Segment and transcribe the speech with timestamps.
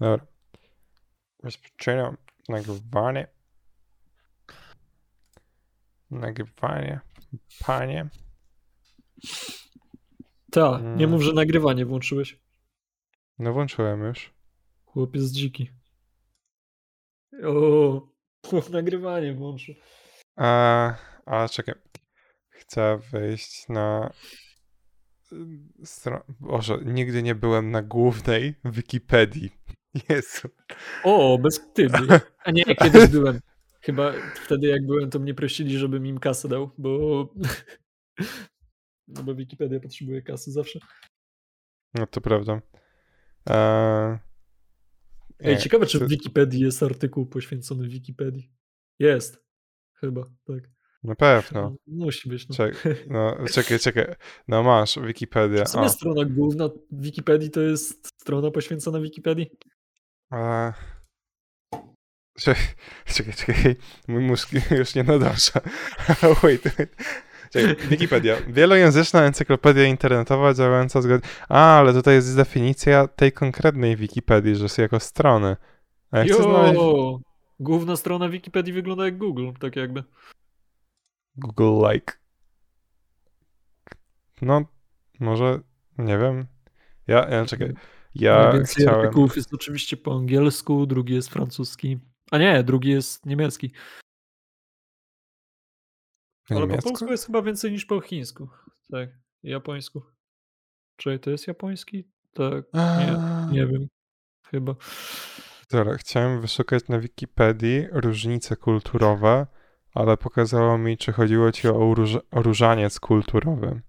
[0.00, 0.26] Dobra.
[1.42, 2.16] Rozpoczynam
[2.48, 3.26] nagrywanie.
[6.10, 7.00] Nagrywanie.
[7.66, 8.08] Panie.
[10.52, 10.96] Ta, Mm.
[10.98, 12.40] nie mów, że nagrywanie włączyłeś.
[13.38, 14.34] No włączyłem już.
[14.84, 15.70] Chłopiec dziki.
[17.44, 18.02] O,
[18.70, 19.74] nagrywanie włączył.
[20.36, 20.94] A,
[21.26, 21.74] ale czekaj.
[22.48, 24.12] Chcę wejść na
[25.84, 26.24] stronę.
[26.40, 29.50] Boże, nigdy nie byłem na głównej Wikipedii.
[30.08, 30.48] Jezu.
[31.04, 31.98] O, bez wstydu.
[32.44, 33.40] A nie, kiedyś byłem.
[33.80, 34.12] Chyba
[34.44, 37.28] wtedy jak byłem, to mnie prosili, żebym im kasę dał, bo...
[39.08, 40.78] No bo Wikipedia potrzebuje kasy zawsze.
[41.94, 42.60] No to prawda.
[43.46, 44.18] Eee,
[45.40, 48.50] Ej, ciekawe, czy w Wikipedii jest artykuł poświęcony Wikipedii.
[48.98, 49.44] Jest.
[49.94, 50.70] Chyba, tak.
[51.04, 51.76] Na pewno.
[51.86, 52.48] Musi być.
[52.48, 52.54] No.
[52.56, 54.14] Czek, no, czekaj, czekaj.
[54.48, 55.64] No masz, Wikipedia.
[55.64, 59.50] W sumie O, strona główna Wikipedii to jest strona poświęcona Wikipedii?
[60.34, 60.72] E,
[62.38, 63.76] czekaj, czekaj.
[64.08, 65.60] Mój mózg już nie nadąża.
[66.42, 66.96] Wait, wait.
[67.50, 68.36] Czekaj, Wikipedia.
[68.48, 71.28] Wielojęzyczna encyklopedia internetowa działająca zgodnie...
[71.48, 75.56] A, ale tutaj jest definicja tej konkretnej Wikipedii, że jest jako strony.
[76.10, 76.80] A ja chcę znaleźć!
[77.60, 80.04] Główna strona Wikipedii wygląda jak Google, tak jakby.
[81.36, 82.12] Google like.
[84.42, 84.64] No,
[85.20, 85.60] może,
[85.98, 86.46] nie wiem.
[87.06, 87.74] Ja, ja czekaj.
[88.14, 89.00] Ja Najwięcej chciałem...
[89.00, 91.98] artykułów jest oczywiście po angielsku, drugi jest francuski.
[92.30, 93.72] A nie, drugi jest niemiecki.
[96.50, 98.48] Ale po polsku jest chyba więcej niż po chińsku.
[98.90, 99.08] Tak,
[99.42, 100.02] japońsku.
[100.96, 102.08] Czy to jest japoński?
[102.32, 103.16] Tak, nie,
[103.52, 103.86] nie wiem.
[104.46, 104.74] Chyba.
[105.70, 109.46] Dobra, chciałem wyszukać na Wikipedii różnice kulturowe,
[109.94, 113.80] ale pokazało mi, czy chodziło ci o, uróż- o różaniec kulturowy.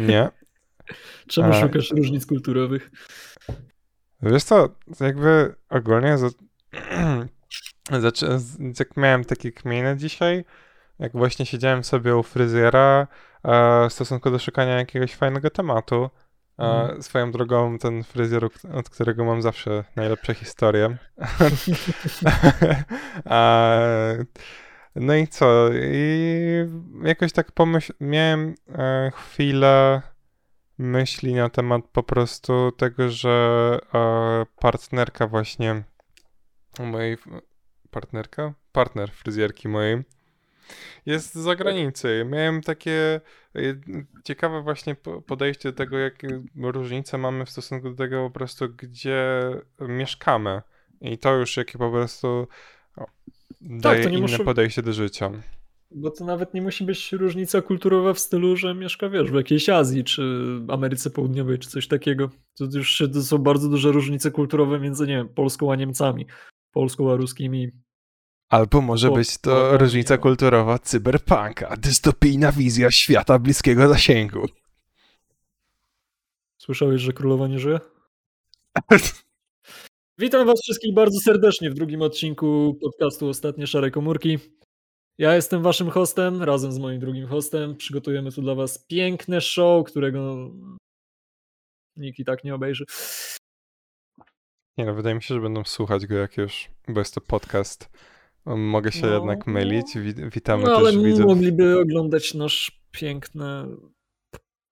[0.00, 0.28] Nie.
[1.28, 2.90] Czemu A- szukasz różnic kulturowych?
[4.22, 4.68] Wiesz co,
[5.00, 6.28] jakby ogólnie za...
[8.80, 10.44] jak miałem takie kminy dzisiaj,
[10.98, 13.06] jak właśnie siedziałem sobie u fryzjera
[13.44, 16.04] e, w stosunku do szukania jakiegoś fajnego tematu.
[16.04, 16.08] E,
[16.64, 17.02] Mhm.
[17.02, 20.96] Swoją drogą ten fryzjer, od- od którego mam zawsze najlepsze historie.
[23.26, 24.24] E,
[24.96, 25.68] no i co?
[25.72, 26.66] I
[27.02, 27.92] jakoś tak pomyśl...
[28.00, 30.02] Miałem e, chwilę
[30.78, 35.82] myśli na temat po prostu tego, że e, partnerka właśnie
[36.78, 37.16] mojej
[37.90, 38.54] partnerka?
[38.72, 40.02] Partner fryzjerki mojej
[41.06, 42.26] jest z zagranicy.
[42.28, 43.20] Miałem takie
[43.56, 43.60] e,
[44.24, 48.68] ciekawe właśnie po- podejście do tego, jakie różnice mamy w stosunku do tego po prostu,
[48.68, 49.50] gdzie
[49.80, 50.62] mieszkamy.
[51.00, 52.48] I to już jakie po prostu
[52.96, 53.06] o,
[53.60, 55.30] daje nie inne muszę- podejście do życia.
[55.90, 59.68] Bo to nawet nie musi być różnica kulturowa w stylu, że mieszka, wiesz, w jakiejś
[59.68, 60.22] Azji, czy
[60.68, 62.30] Ameryce Południowej, czy coś takiego.
[62.58, 66.26] To już to są bardzo duże różnice kulturowe między, nie wiem, Polską a Niemcami,
[66.72, 67.70] Polską a ruskimi.
[68.48, 74.46] Albo może być to różnica nie kulturowa cyberpunka, dystopijna wizja świata bliskiego zasięgu.
[76.58, 77.80] Słyszałeś, że królowa nie żyje?
[80.18, 84.38] Witam was wszystkich bardzo serdecznie w drugim odcinku podcastu Ostatnie Szare Komórki.
[85.18, 87.76] Ja jestem waszym hostem, razem z moim drugim hostem.
[87.76, 90.50] Przygotujemy tu dla was piękne show, którego
[91.96, 92.84] nikt i tak nie obejrzy.
[94.78, 97.90] Nie no, wydaje mi się, że będą słuchać go jak już, bo jest to podcast.
[98.46, 99.14] Mogę się No.
[99.14, 99.86] jednak mylić.
[99.98, 101.26] Wi- Witamy No, ale też widzów.
[101.26, 103.44] mogliby oglądać nasz piękny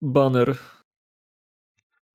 [0.03, 0.57] banner.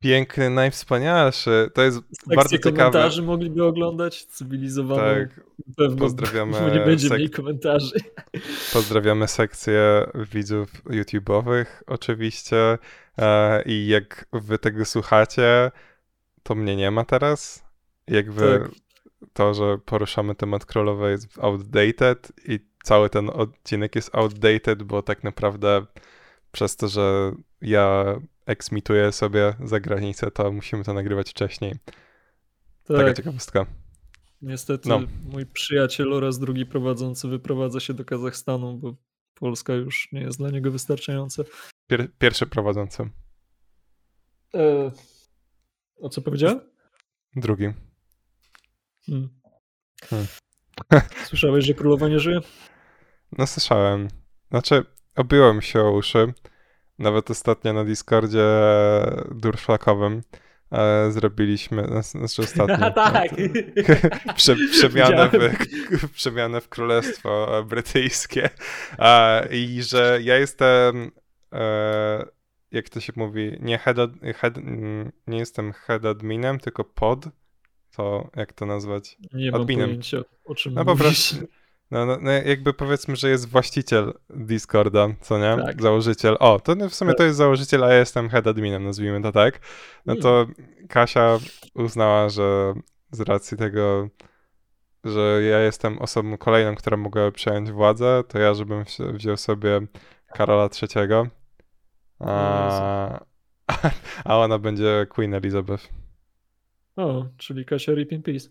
[0.02, 1.70] Piękny, najwspanialszy.
[1.74, 2.76] To jest Sekcję bardzo ciekawe.
[2.78, 5.02] komentarzy mogliby oglądać, cywilizowaną.
[5.02, 5.42] Tak,
[5.78, 7.96] Pewno, pozdrawiamy nie będzie sek- mniej komentarzy.
[8.74, 12.78] pozdrawiamy sekcję widzów YouTube'owych oczywiście.
[13.18, 15.72] E, I jak wy tego słuchacie,
[16.44, 17.64] to mnie nie ma teraz.
[18.08, 18.72] Jakby Tak.
[19.34, 25.24] to, że poruszamy temat królowej jest outdated i cały ten odcinek jest outdated, bo tak
[25.24, 25.86] naprawdę
[26.52, 27.32] przez to, że
[27.62, 28.06] ja
[28.46, 31.76] eksmituję sobie za granicę, to musimy to nagrywać wcześniej.
[32.88, 33.66] Taka Tak, ciekawostka.
[34.42, 35.00] niestety No.
[35.30, 38.96] mój przyjaciel oraz drugi prowadzący wyprowadza się do Kazachstanu, bo
[39.34, 41.44] Polska już nie jest dla niego wystarczająca.
[41.88, 43.10] Pier pierwszy prowadzący.
[44.56, 44.92] E,
[46.02, 46.60] o co powiedziałem?
[47.36, 47.74] Drugi.
[49.06, 49.30] Hmm.
[50.10, 50.28] Hmm.
[51.28, 52.40] Słyszałeś, że królowa nie żyje?
[53.38, 54.08] No słyszałem.
[54.50, 54.84] Znaczy,
[55.16, 56.34] obiłem się o uszy.
[57.00, 58.46] Nawet ostatnio na Discordzie
[59.32, 60.22] durszlakowym
[60.72, 62.92] e, zrobiliśmy, zna- znaczy ostatnio.
[62.96, 63.32] tak.
[64.36, 68.50] Prze, przemianę, w, przemianę w królestwo brytyjskie.
[68.98, 71.12] A, I że ja jestem,
[71.54, 72.26] e,
[72.72, 74.54] jak to się mówi, nie, head, ad, head,
[75.28, 77.26] nie jestem head adminem, tylko pod
[77.96, 79.18] to, jak to nazwać?
[79.34, 79.86] Nie mam Adminem.
[79.88, 81.06] pojęcia, o czym No po mówisz.
[81.06, 81.36] prostu,
[81.92, 85.64] no, no, no jakby powiedzmy, że jest właściciel Discorda, co nie?
[85.64, 85.82] Tak.
[85.82, 86.38] Założyciel.
[86.40, 89.32] O, to no w sumie to jest założyciel, a ja jestem head adminem, nazwijmy to
[89.32, 89.60] tak.
[90.06, 90.48] No to
[90.90, 91.38] Kasia
[91.76, 92.74] uznała, że
[93.12, 94.10] z racji tego,
[95.04, 99.82] że ja jestem osobą kolejną, która mogła przejąć władzę, to ja, żebym wzi- wziął sobie
[100.34, 101.30] Karola III.
[102.20, 103.20] A,
[104.26, 105.90] a ona będzie Queen Elizabeth.
[106.96, 108.50] O, czyli Kasia Rip in Peace.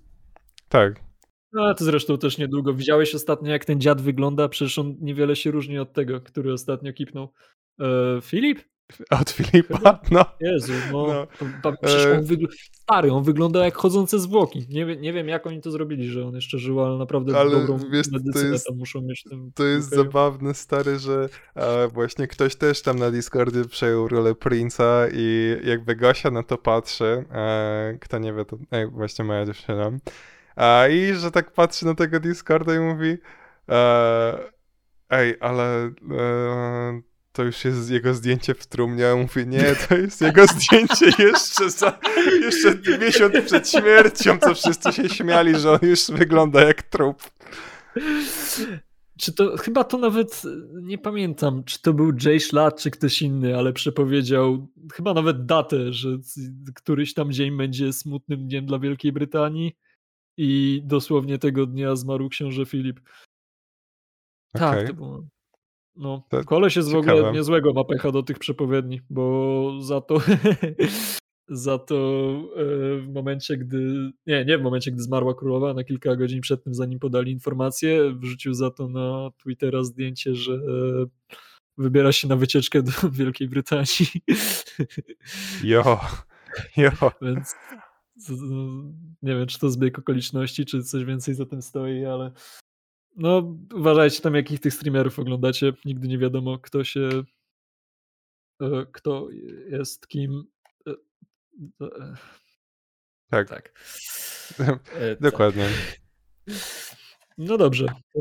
[0.68, 1.09] Tak.
[1.52, 2.74] No, a to zresztą też niedługo.
[2.74, 4.48] Widziałeś ostatnio, jak ten dziad wygląda?
[4.48, 7.32] Przecież on niewiele się różni od tego, który ostatnio kipnął.
[7.80, 7.84] E,
[8.22, 8.58] Filip?
[9.10, 10.00] Od Filipa?
[10.10, 10.24] No.
[10.40, 11.06] Jezu, no.
[11.06, 12.24] No, to, to, przecież e- on.
[12.72, 14.66] Stary, on wygląda jak chodzące zwłoki.
[14.68, 17.78] Nie, nie wiem, jak oni to zrobili, że on jeszcze żył, ale naprawdę Ale dobrą
[17.92, 19.22] wiesz, to medycynę jest- tam muszą mieć.
[19.22, 19.96] Tym To jest UK.
[19.96, 25.96] zabawne, stary, że e, właśnie ktoś też tam na Discordzie przejął rolę Prince'a i jakby
[25.96, 28.58] Gosia na to patrzy, e, kto nie wie, to
[28.92, 29.90] właśnie moja dziewczyna,
[30.60, 33.16] a, i że tak patrzy na tego Discorda i mówi
[33.68, 34.38] e,
[35.10, 37.00] ej, ale e,
[37.32, 41.70] to już jest jego zdjęcie w trumnie, a mówi, nie, to jest jego zdjęcie jeszcze
[41.70, 41.98] za,
[42.42, 47.22] jeszcze miesiąc przed śmiercią, co wszyscy się śmiali, że on już wygląda jak trup.
[49.18, 50.42] Czy to, chyba to nawet,
[50.82, 55.92] nie pamiętam, czy to był Jay Schlatt, czy ktoś inny, ale przepowiedział chyba nawet datę,
[55.92, 56.08] że
[56.74, 59.76] któryś tam dzień będzie smutnym dniem dla Wielkiej Brytanii
[60.42, 63.00] i dosłownie tego dnia zmarł książę Filip.
[64.52, 64.86] Tak, Okej.
[64.86, 65.24] to było.
[65.96, 67.32] No, To koleś jest w ogóle ciekawe.
[67.32, 70.18] niezłego ma pecha do tych przepowiedni, bo za to
[71.48, 71.94] za to
[72.56, 72.64] e,
[73.00, 76.74] w momencie, gdy nie, nie w momencie, gdy zmarła królowa, na kilka godzin przed tym,
[76.74, 80.58] zanim podali informację, wrzucił za to na Twittera zdjęcie, że e,
[81.78, 84.06] wybiera się na wycieczkę do Wielkiej Brytanii.
[85.64, 86.00] Jo,
[86.76, 86.90] jo.
[87.22, 87.54] Więc
[89.22, 92.32] nie wiem, czy to zbieg okoliczności, czy coś więcej za tym stoi, ale
[93.16, 95.72] no uważajcie tam, jakich tych streamerów oglądacie.
[95.84, 97.22] Nigdy nie wiadomo, kto się
[98.62, 99.28] e, kto
[99.70, 100.44] jest kim.
[100.86, 100.90] E,
[101.80, 102.14] e,
[103.30, 103.72] Tak, Tak.
[105.20, 105.64] Dokładnie.
[105.64, 106.00] tak.
[107.38, 108.20] No dobrze, to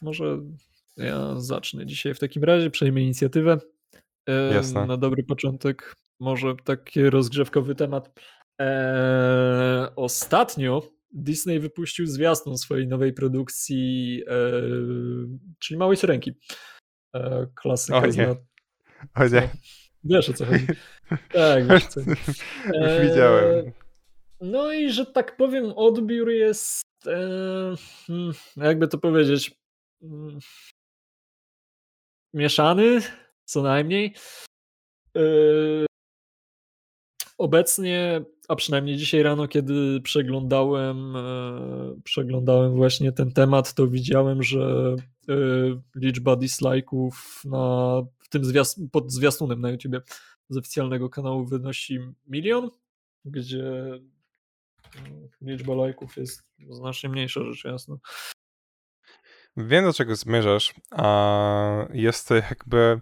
[0.00, 0.40] może
[0.96, 3.58] ja zacznę dzisiaj w takim razie, przejmę inicjatywę.
[4.52, 4.86] Jasne.
[4.86, 8.20] Na dobry początek, może taki rozgrzewkowy temat.
[8.62, 10.82] E, ostatnio
[11.12, 14.52] Disney wypuścił zwiastun swojej nowej produkcji, e,
[15.58, 16.32] czyli Małej Syrenki.
[17.14, 18.28] E, klasyka O nie.
[19.14, 19.48] O nie.
[20.04, 20.66] Wiesz o co chodzi.
[21.32, 22.00] Tak, wiesz co.
[22.74, 23.72] E, Widziałem.
[24.40, 26.82] No i że tak powiem, odbiór jest.
[27.06, 27.74] E,
[28.06, 29.54] hmm, jakby to powiedzieć.
[30.02, 30.38] mm,
[32.34, 33.00] mieszany,
[33.44, 34.14] co najmniej.
[37.42, 44.96] Obecnie, a przynajmniej dzisiaj rano, kiedy przeglądałem, e, przeglądałem właśnie ten temat, to widziałem, że
[45.28, 45.34] e,
[45.94, 47.10] liczba dislike'ów
[47.44, 47.96] na
[48.30, 50.00] tym zwiast, pod zwiastunem na YouTubie
[50.48, 52.70] z oficjalnego kanału wynosi milion,
[53.24, 57.96] gdzie mm, liczba lajków jest znacznie mniejsza, rzecz jasna.
[59.56, 63.00] Wiem, do czego zmierzasz, a jest to jakby,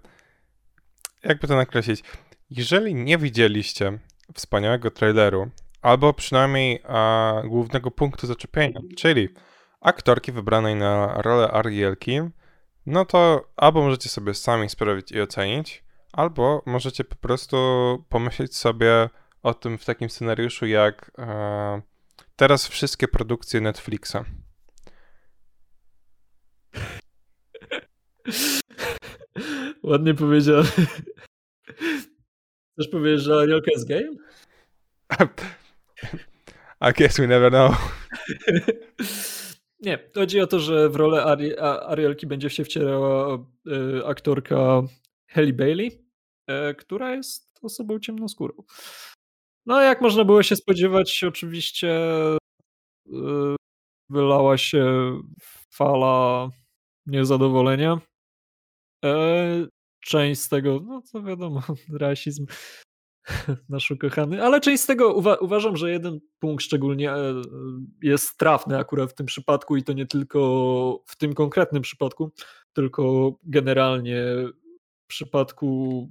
[1.25, 2.03] jakby to nakreślić.
[2.51, 3.99] Jeżeli nie widzieliście
[4.35, 5.51] wspaniałego traileru,
[5.83, 9.29] albo przynajmniej a, głównego punktu zaczepienia, czyli
[9.81, 12.21] aktorki wybranej na rolę Arielki,
[12.87, 17.57] no to albo możecie sobie sami sprawdzić i ocenić, albo możecie po prostu
[18.09, 19.09] pomyśleć sobie
[19.43, 21.83] o tym w takim scenariuszu jak e,
[22.37, 24.17] teraz wszystkie produkcje Netflixa.
[29.83, 30.69] Ładnie powiedziane.
[32.81, 34.17] Chcesz powiedzieć, że Arielka jest gejem?
[36.91, 37.75] I guess we never know.
[39.87, 44.83] Nie, chodzi o to, że w rolę Ari Arielki będzie się wcierała e, aktorka
[45.31, 46.05] Halle Bailey,
[46.47, 48.63] e, która jest osobą ciemnoskórą.
[49.67, 52.39] No, jak można było się spodziewać, oczywiście e,
[54.11, 55.15] wylała się
[55.71, 56.49] fala
[57.07, 58.01] niezadowolenia.
[60.01, 61.63] E, część z tego, no to wiadomo,
[62.01, 62.47] rasizm
[63.69, 67.43] nasz ukochany, ale część z tego uwa uważam, że jeden punkt szczególnie e,
[68.03, 72.33] jest trafny akurat w tym przypadku i to nie tylko w tym konkretnym przypadku,
[72.73, 74.25] tylko generalnie
[75.05, 76.11] w przypadku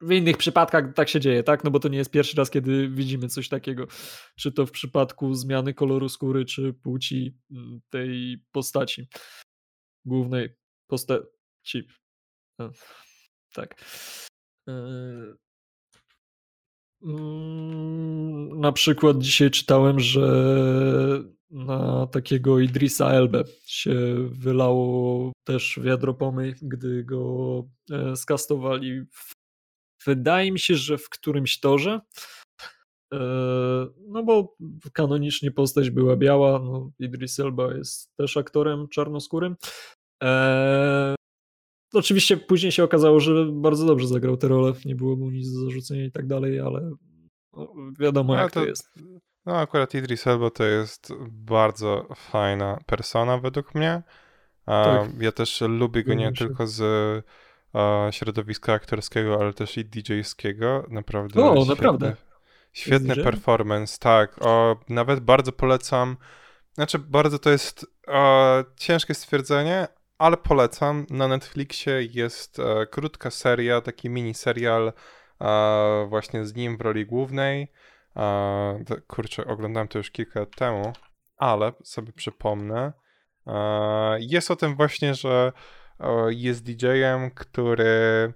[0.00, 1.64] w innych przypadkach tak się dzieje, tak?
[1.64, 3.86] No bo to nie jest pierwszy raz, kiedy widzimy coś takiego.
[4.36, 9.08] Czy to w przypadku zmiany koloru skóry, czy płci mm, tej postaci.
[10.04, 10.56] Głównej
[10.86, 11.88] postaci.
[13.54, 13.84] Tak.
[14.68, 14.72] E,
[17.02, 20.26] Mm, na przykład dzisiaj czytałem, że
[21.50, 23.94] na takiego Idrisa Elbe się
[24.30, 29.02] wylało też wiadro pomyj, gdy go e, skastowali.
[30.06, 32.00] Wydaje mi się, że w którymś torze.
[33.14, 33.18] E,
[34.08, 34.56] no bo
[34.92, 36.58] kanonicznie postać była biała.
[36.58, 39.56] No, Idris Elba jest też aktorem czarnoskórym.
[41.98, 44.72] Oczywiście później się okazało, że bardzo dobrze zagrał tę rolę.
[44.84, 46.90] Nie było mu nic do zarzucenia i tak dalej, ale
[47.52, 48.90] no, wiadomo jak to, to jest.
[49.46, 54.02] No akurat Idris Elba to jest bardzo fajna persona według mnie.
[54.64, 55.20] Tak.
[55.20, 56.82] Ja też lubię go nie tylko z
[58.10, 60.86] środowiska aktorskiego, ale też i DJ-skiego.
[60.90, 61.44] Naprawdę.
[61.44, 62.16] O, świetny, naprawdę.
[62.72, 64.36] Świetny performance, tak.
[64.40, 66.16] O, nawet bardzo polecam.
[66.72, 69.88] Znaczy, bardzo to jest o, ciężkie stwierdzenie,
[70.18, 71.06] ale polecam.
[71.10, 74.92] Na Netflixie jest e, krótka seria, taki mini serial
[75.40, 77.72] e, właśnie z nim w roli głównej.
[78.16, 80.92] E, kurczę, oglądałem to już kilka lat temu,
[81.36, 82.92] ale sobie przypomnę.
[83.46, 85.52] E, jest o tym właśnie, że
[86.00, 88.32] e, jest DJ-em, który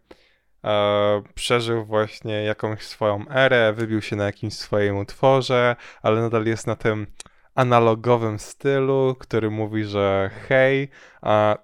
[0.65, 6.67] e, przeżył właśnie jakąś swoją erę, wybił się na jakimś swoim utworze, ale nadal jest
[6.67, 7.07] na tym
[7.54, 10.88] analogowym stylu, który mówi, że hej,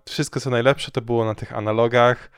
[0.04, 2.30] wszystko co najlepsze to było na tych analogach,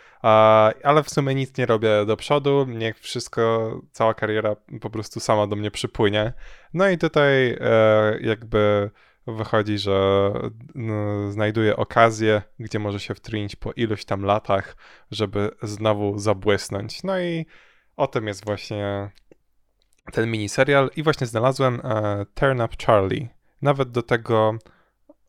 [0.82, 5.46] ale w sumie nic nie robię do przodu, niech wszystko, cała kariera po prostu sama
[5.46, 6.32] do mnie przypłynie.
[6.74, 8.90] No i tutaj e, jakby
[9.26, 10.30] wychodzi, że
[10.74, 14.76] no, znajduje okazję, gdzie może się wtrynić po iluś tam latach,
[15.10, 17.02] żeby znowu zabłysnąć.
[17.02, 17.46] No i
[17.96, 19.10] o tym jest właśnie
[20.12, 23.37] ten miniserial i właśnie znalazłem e, Turn Up Charlie.
[23.62, 24.58] Nawet do tego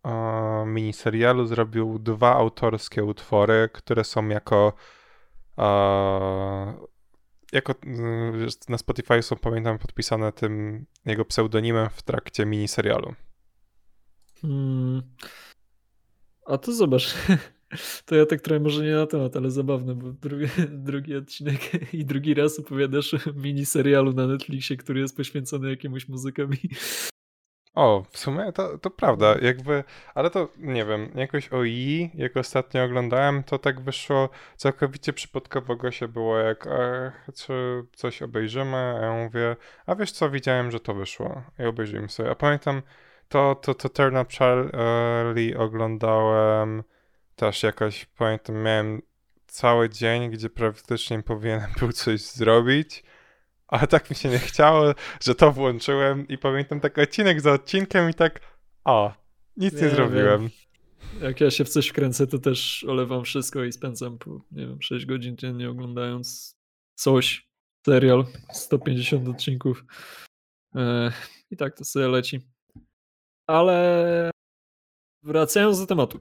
[0.05, 4.73] e, miniserialu zrobił dwa autorskie utwory, które są jako
[5.57, 6.89] e,
[7.51, 7.75] jako
[8.69, 13.13] na Spotify są, pamiętam, podpisane tym jego pseudonimem w trakcie miniserialu.
[14.41, 15.01] Hmm.
[16.45, 17.15] A to zobacz.
[18.05, 20.45] To ja tak trochę może nie na temat, ale zabawne, bo drugi,
[20.89, 26.69] drugi odcinek i drugi raz opowiadasz miniserialu na Netflixie, który jest poświęcony jakiemuś muzykowi.
[27.79, 29.83] O, w sumie to, to prawda, jakby,
[30.15, 35.91] ale to nie wiem, jakoś o I, jak ostatnio oglądałem, to tak wyszło całkowicie przypadkowo
[35.91, 39.55] się było jak, ach, czy coś obejrzymy, a ja mówię,
[39.85, 42.81] a wiesz co, widziałem, że to wyszło i obejrzyjmy sobie, a pamiętam,
[43.29, 46.83] to, to, to Turn Up Charlie oglądałem
[47.35, 49.01] też jakoś, pamiętam, miałem
[49.47, 53.03] cały dzień, gdzie praktycznie powinienem był coś zrobić,
[53.69, 58.09] ale tak mi się nie chciało, że to włączyłem i pamiętam taki odcinek za odcinkiem
[58.09, 58.39] i tak,
[58.85, 59.13] o,
[59.57, 60.41] nic nie, nie zrobiłem.
[60.41, 60.49] Wiem.
[61.21, 64.81] Jak ja się w coś wkręcę, to też olewam wszystko i spędzam po, nie wiem,
[64.81, 66.55] 6 godzin dziennie oglądając
[66.95, 67.49] coś,
[67.85, 69.83] serial, 150 odcinków.
[71.51, 72.39] I tak to sobie leci.
[73.47, 74.31] Ale
[75.23, 76.19] wracając do tematu.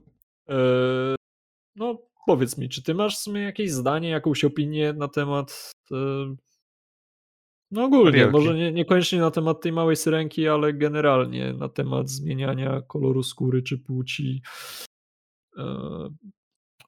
[1.76, 5.72] No, powiedz mi, czy ty masz w sumie jakieś zdanie, jakąś opinię na temat
[7.70, 12.82] no ogólnie, może nie, niekoniecznie na temat tej małej syrenki, ale generalnie na temat zmieniania
[12.82, 14.42] koloru skóry czy płci
[15.58, 15.64] e,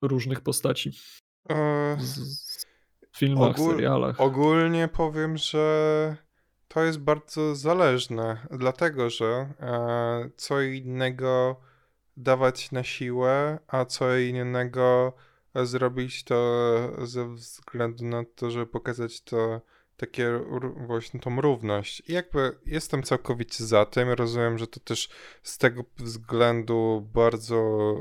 [0.02, 0.90] różnych postaci.
[1.50, 1.96] E,
[3.12, 4.20] w filmach, ogól, serialach.
[4.20, 6.16] Ogólnie powiem, że
[6.68, 9.26] to jest bardzo zależne, dlatego że
[9.60, 11.60] e, co innego
[12.16, 15.12] dawać na siłę, a co innego
[15.54, 16.37] zrobić to
[17.02, 19.60] ze względu na to, żeby pokazać to
[20.00, 20.40] takie
[20.87, 22.02] właśnie tą równość.
[22.09, 24.09] I jakby jestem całkowicie za tym.
[24.09, 25.09] Rozumiem, że to też
[25.42, 27.95] z tego względu bardzo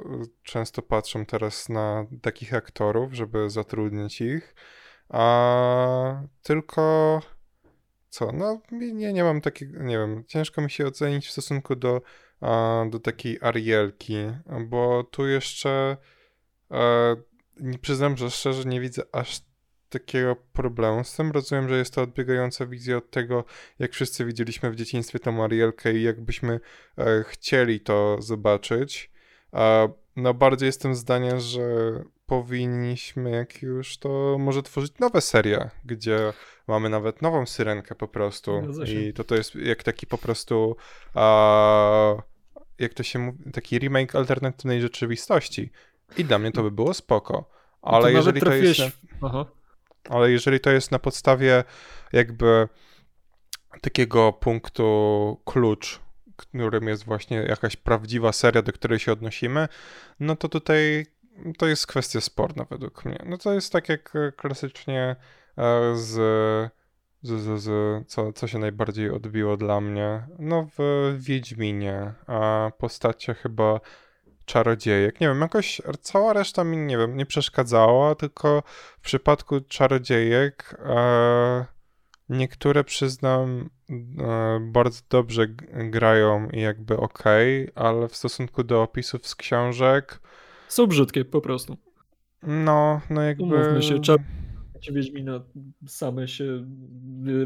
[0.43, 4.55] często patrzą teraz na takich aktorów, żeby zatrudnić ich.
[5.09, 7.21] A tylko
[8.09, 8.31] co?
[8.31, 12.01] No, nie, nie mam takiego, nie wiem, ciężko mi się ocenić w stosunku do,
[12.41, 14.17] a, do takiej Arielki,
[14.67, 15.97] bo tu jeszcze
[16.71, 17.15] e,
[17.59, 19.48] nie przyznam, że szczerze nie widzę aż
[19.89, 21.31] takiego problemu z tym.
[21.31, 23.43] Rozumiem, że jest to odbiegająca wizja od tego,
[23.79, 26.59] jak wszyscy widzieliśmy w dzieciństwie tą Arielkę i jakbyśmy
[26.97, 29.11] e, chcieli to zobaczyć.
[29.53, 31.63] E, no bardziej jestem zdania, że
[32.25, 36.33] powinniśmy jak już to może tworzyć nowe serie, gdzie
[36.67, 40.75] mamy nawet nową syrenkę po prostu i to to jest jak taki po prostu
[41.13, 42.15] a,
[42.79, 45.71] jak to się mówi, taki remake alternatywnej rzeczywistości
[46.17, 47.49] i dla mnie to by było spoko.
[47.81, 48.81] Ale to jeżeli to jest...
[49.21, 49.45] Aha
[50.09, 51.63] ale jeżeli to jest na podstawie
[52.13, 52.67] jakby
[53.81, 55.99] takiego punktu klucz,
[56.35, 59.67] którym jest właśnie jakaś prawdziwa seria, do której się odnosimy,
[60.19, 61.05] no to tutaj
[61.57, 63.23] to jest kwestia sporna według mnie.
[63.25, 65.15] No to jest tak jak klasycznie
[65.57, 66.19] e, z
[67.21, 70.27] z, z, z, co, co się najbardziej odbiło dla mnie?
[70.39, 73.79] No w Wiedźminie, a postacie chyba
[74.49, 75.21] czarodziejek.
[75.21, 78.63] Nie wiem, jakoś cała reszta mi, nie wiem, nie przeszkadzała, tylko
[78.99, 81.65] w przypadku czarodziejek e,
[82.29, 85.47] niektóre, przyznam, e, bardzo dobrze
[85.89, 90.19] grają i jakby okej, okay, ale w stosunku do opisów z książek...
[90.67, 91.77] Są brzydkie po prostu.
[92.43, 93.43] No, no jakby...
[93.43, 94.19] Umówmy się, czar
[94.91, 95.43] Wiedźmina
[95.87, 96.65] same się,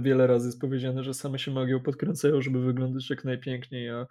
[0.02, 4.08] wiele razy jest powiedziane, że same się magią podkręcają, żeby wyglądać jak najpiękniej, a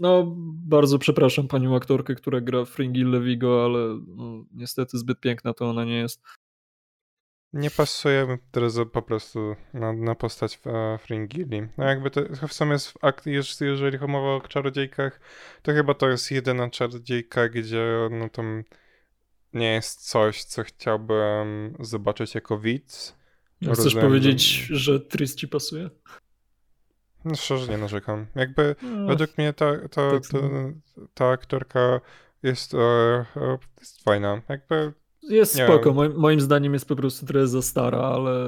[0.00, 0.34] no,
[0.66, 5.84] bardzo przepraszam panią aktorkę, która gra Fringille Vigo, ale no, niestety zbyt piękna to ona
[5.84, 6.22] nie jest.
[7.52, 11.62] Nie pasuje teraz po prostu na, na postać e, Fringilli.
[11.78, 13.26] No jakby to w sumie jest akt,
[13.60, 15.20] jeżeli mowa o czarodziejkach,
[15.62, 18.64] to chyba to jest jedyna czarodziejka, gdzie no tam
[19.52, 23.16] nie jest coś, co chciałbym zobaczyć jako widz.
[23.72, 25.90] Chcesz powiedzieć, że Tris ci pasuje?
[27.24, 28.26] No szczerze nie narzekam.
[28.34, 30.38] Jakby no, według mnie ta, ta, tak ta,
[31.14, 32.00] ta aktorka
[32.42, 33.26] jest, e,
[33.80, 34.42] jest fajna.
[34.48, 35.94] Jakby jest spoko.
[35.94, 38.46] Moim, moim, zdaniem jest po prostu trochę za stara, ale,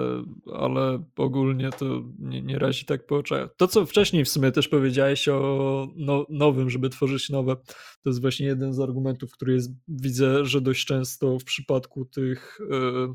[0.55, 3.51] ale ogólnie to nie, nie razi tak po oczach.
[3.57, 7.57] To, co wcześniej w sumie też powiedziałeś o no, nowym, żeby tworzyć nowe,
[8.03, 12.59] to jest właśnie jeden z argumentów, który jest, widzę, że dość często w przypadku tych
[12.71, 13.15] e,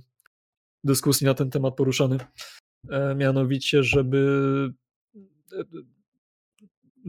[0.84, 2.18] dyskusji na ten temat poruszany.
[2.90, 4.74] E, mianowicie, żeby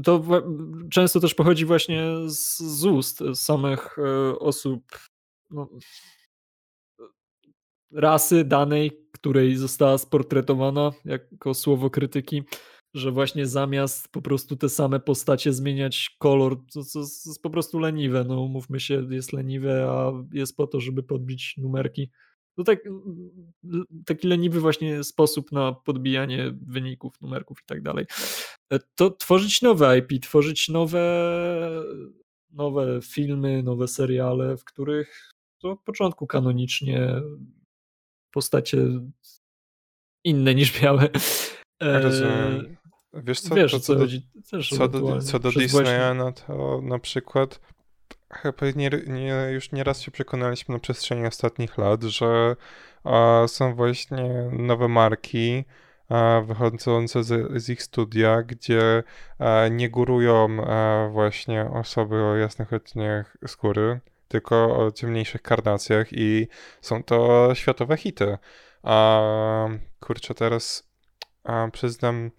[0.04, 0.24] to
[0.90, 4.84] często też pochodzi właśnie z, z ust samych e, osób,
[5.50, 5.68] no,
[7.92, 12.42] rasy danej, której została sportretowana jako słowo krytyki,
[12.94, 17.78] że właśnie zamiast po prostu te same postacie zmieniać kolor, to, to jest po prostu
[17.78, 18.24] leniwe.
[18.24, 22.10] No, mówmy się, jest leniwe, a jest po to, żeby podbić numerki
[22.58, 22.78] to tak,
[24.06, 28.06] taki leniwy właśnie sposób na podbijanie wyników, numerków i tak dalej.
[28.72, 31.02] E, to tworzyć nowe IP, tworzyć nowe,
[32.50, 37.22] nowe filmy, nowe seriale, w których to od początku kanonicznie
[38.30, 38.78] postacie
[40.24, 41.08] inne niż białe.
[41.80, 42.76] E, Rozumiem.
[43.12, 44.08] Wiesz co, Wiesz, to, co, co, do,
[44.76, 46.14] co, do, co do Disneya, właśnie...
[46.14, 47.60] no to na przykład
[48.76, 52.56] nie, nie, już nieraz się przekonaliśmy na przestrzeni ostatnich lat, że
[53.04, 55.64] a, są właśnie nowe marki
[56.08, 59.02] a, wychodzące z, z, ich studia, gdzie
[59.38, 60.48] a, nie górują
[61.12, 66.48] właśnie osoby o jasnych odcieniach skóry, tylko o ciemniejszych karnacjach i
[66.80, 68.38] są to światowe hity.
[68.82, 69.68] A
[70.00, 70.90] kurczę, teraz
[71.44, 72.30] a, przyznam,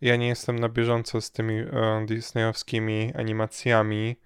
[0.00, 4.16] ja nie jestem na bieżąco z tymi e, disneyowskimi animacjami,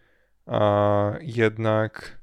[1.21, 2.21] jednak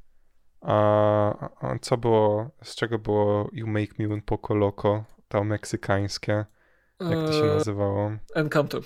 [0.62, 6.46] a, a co było, z czego było You Make Me Un Poco Loco, to meksykańskie,
[7.00, 8.12] jak to się e, nazywało?
[8.36, 8.80] Encanto.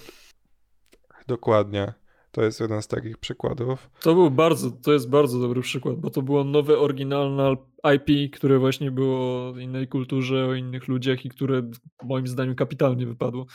[1.27, 1.93] Dokładnie.
[2.31, 3.89] To jest jeden z takich przykładów.
[4.01, 7.55] To był bardzo, to jest bardzo dobry przykład, bo to było nowe, oryginalne
[7.95, 11.61] IP, które właśnie było o innej kulturze, o innych ludziach i które
[12.03, 13.45] moim zdaniem kapitalnie wypadło.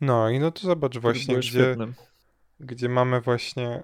[0.00, 1.76] No i no to zobacz właśnie, gdzie,
[2.60, 3.82] gdzie mamy właśnie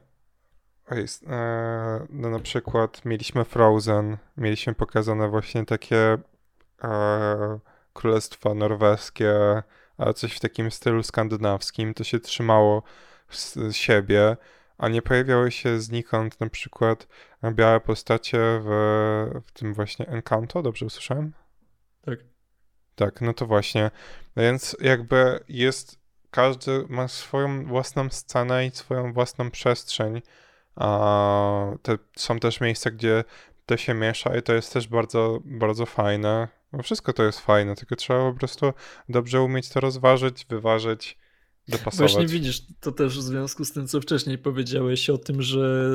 [2.11, 6.19] no na przykład mieliśmy Frozen, mieliśmy pokazane właśnie takie
[6.85, 7.59] e,
[7.93, 9.63] królestwa norweskie,
[9.99, 12.83] a coś w takim stylu skandynawskim, to się trzymało
[13.31, 14.37] z, siebie,
[14.79, 17.09] a nie pojawiały się znikąd na przykład
[17.53, 18.69] białe postacie w,
[19.47, 21.33] w tym właśnie Encanto, dobrze usłyszałem?
[22.05, 22.19] Tak.
[22.95, 23.91] Tak, no to właśnie.
[24.37, 25.99] Więc jakby jest,
[26.31, 30.23] każdy ma swoją własną scenę i swoją własną przestrzeń,
[30.77, 33.25] a te są też miejsca, gdzie
[33.67, 36.49] to się miesza i to jest też bardzo, bardzo fajne.
[36.73, 38.73] No wszystko to jest fajne, tylko trzeba po prostu
[39.09, 41.19] dobrze umieć to rozważyć, wyważyć,
[41.69, 42.13] dopasować.
[42.13, 45.91] Właśnie widzisz, to też w związku z tym, co wcześniej powiedziałeś o tym, że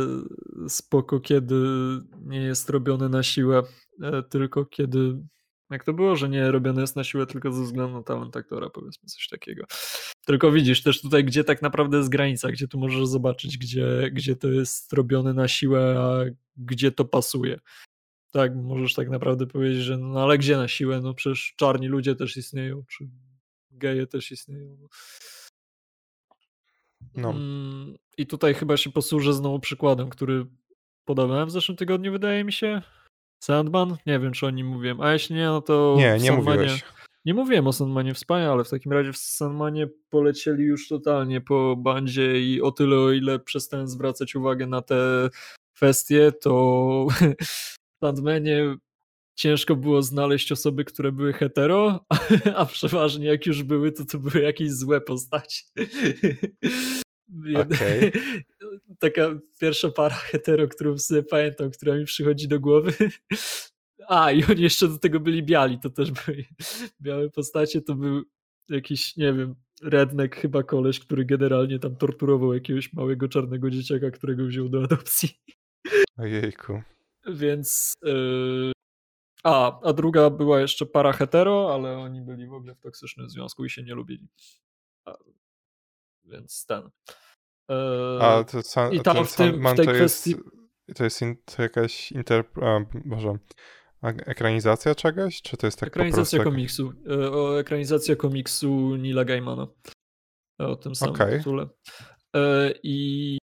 [0.68, 1.56] spoko, kiedy
[2.22, 3.64] nie jest robione na siłę,
[4.04, 5.18] e, tylko kiedy
[5.72, 8.70] jak to było, że nie robione jest na siłę tylko ze względu na talent aktora,
[8.70, 9.66] powiedzmy coś takiego.
[10.26, 14.36] Tylko widzisz też tutaj, gdzie tak naprawdę jest granica, gdzie tu możesz zobaczyć, gdzie, gdzie
[14.36, 16.24] to jest robione na siłę, a
[16.58, 17.60] gdzie to pasuje.
[18.32, 21.02] Tak, możesz tak naprawdę powiedzieć, że no ale gdzie na siłę?
[21.02, 23.10] No przecież czarni ludzie też istnieją, czy
[23.72, 24.88] geje też istnieją.
[27.16, 27.30] No.
[27.30, 30.46] Mm, I tutaj chyba się posłużę znowu przykładem, który
[31.06, 32.82] podawałem w zeszłym tygodniu, wydaje mi się.
[33.44, 33.98] Sandman?
[34.06, 35.02] Nie wiem, czy o nim mówiłem.
[35.02, 35.96] A jeśli nie, no to.
[35.98, 36.60] Nie, nie Sandmanie...
[36.60, 36.84] mówiłeś.
[37.26, 41.42] Nie mówiłem o Sandmanie w Spanie, ale w takim razie w Sandmanie polecieli już totalnie
[41.42, 45.30] po bandzie i o tyle, o ile przestałem zwracać uwagę na te
[45.76, 47.08] kwestie, to
[47.42, 48.76] w Sandmanie
[49.36, 52.06] ciężko było znaleźć osoby, które były hetero,
[52.56, 55.62] a przeważnie jak już były, to to były jakieś złe postacie.
[57.56, 58.12] Okay.
[59.00, 62.94] Taka pierwsza para hetero, którą sobie pamiętam, która mi przychodzi do głowy.
[64.08, 66.46] A, i oni jeszcze do tego byli biali, to też były
[67.02, 68.24] białe postacie, to był
[68.70, 74.46] jakiś, nie wiem, redneck chyba koleś, który generalnie tam torturował jakiegoś małego czarnego dzieciaka, którego
[74.46, 75.30] wziął do adopcji.
[76.18, 76.82] Ojejku.
[77.28, 78.72] Więc yy,
[79.44, 83.66] a, a druga była jeszcze para hetero, ale oni byli w ogóle w toksycznym związku
[83.66, 84.28] i się nie lubili.
[85.06, 85.18] A,
[86.24, 86.90] więc ten.
[87.70, 90.30] Eee, a to sam, I tam ten w, tym, w tej to kwestii...
[90.30, 90.42] Jest,
[90.96, 92.44] to jest in, to jakaś inter...
[93.06, 93.38] Boże,
[94.04, 95.42] ekranizacja czegoś?
[95.42, 96.94] Czy to jest tak Ekranizacja komiksu.
[97.10, 99.68] E, o, ekranizacja komiksu Nila Gaimana.
[100.60, 101.38] O tym samym okay.
[101.38, 101.70] tytule.
[102.36, 103.38] E, I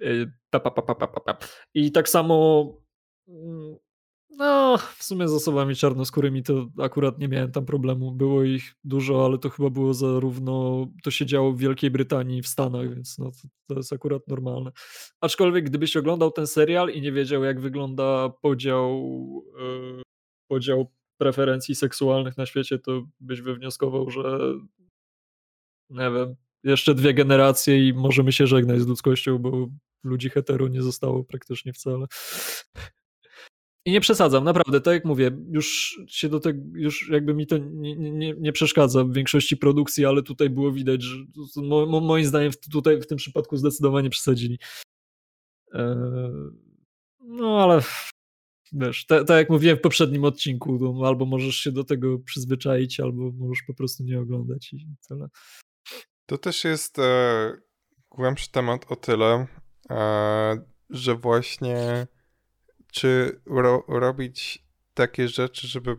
[0.00, 1.36] e, pa, pa, pa, pa, pa,
[1.74, 2.64] I tak samo
[3.28, 3.76] Mm,
[4.38, 8.12] no, w sumie z osobami czarnoskórymi to akurat nie miałem tam problemu.
[8.12, 12.48] Było ich dużo, ale to chyba było zarówno, to się działo w Wielkiej Brytanii w
[12.48, 14.72] Stanach, więc no, to, to jest akurat normalne.
[15.20, 19.02] Aczkolwiek gdybyś oglądał ten serial i nie wiedział jak wygląda podział,
[19.58, 20.02] yy,
[20.48, 24.38] podział preferencji seksualnych na świecie, to byś wywnioskował, że
[25.90, 29.68] nie wiem, jeszcze dwie generacje i możemy się żegnać z ludzkością, bo
[30.04, 32.06] ludzi hetero nie zostało praktycznie wcale.
[33.86, 37.58] I nie przesadzam, naprawdę, tak jak mówię, już się do tego, już jakby mi to
[37.58, 41.16] nie, nie, nie przeszkadza w większości produkcji, ale tutaj było widać, że
[41.56, 44.58] mo, mo, moim zdaniem tutaj w tym przypadku zdecydowanie przesadzili.
[45.72, 46.30] Eee,
[47.20, 47.82] no ale
[48.72, 53.32] wiesz, tak, tak jak mówiłem w poprzednim odcinku, albo możesz się do tego przyzwyczaić, albo
[53.32, 55.28] możesz po prostu nie oglądać i tyle.
[56.26, 57.52] To też jest e,
[58.10, 59.46] głębszy temat o tyle,
[59.90, 60.56] e,
[60.90, 62.06] że właśnie
[62.94, 65.96] czy ro robić takie rzeczy, żeby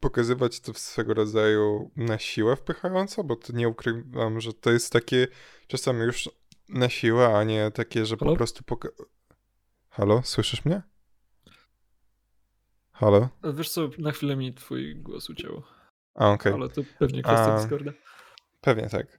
[0.00, 4.92] pokazywać to w swego rodzaju na siłę wpychająco, bo to nie ukrywam, że to jest
[4.92, 5.28] takie
[5.66, 6.30] czasami już
[6.68, 8.32] na siłę, a nie takie, że Halo?
[8.32, 8.88] po prostu poka
[9.88, 10.82] Halo, słyszysz mnie?
[12.92, 13.28] Halo?
[13.54, 15.62] Wiesz co, na chwilę mi twój głos uciął.
[16.14, 16.52] A, okej.
[16.52, 16.62] Okay.
[16.62, 17.92] Ale to pewnie kwestia a, Discorda.
[18.60, 19.18] Pewnie tak.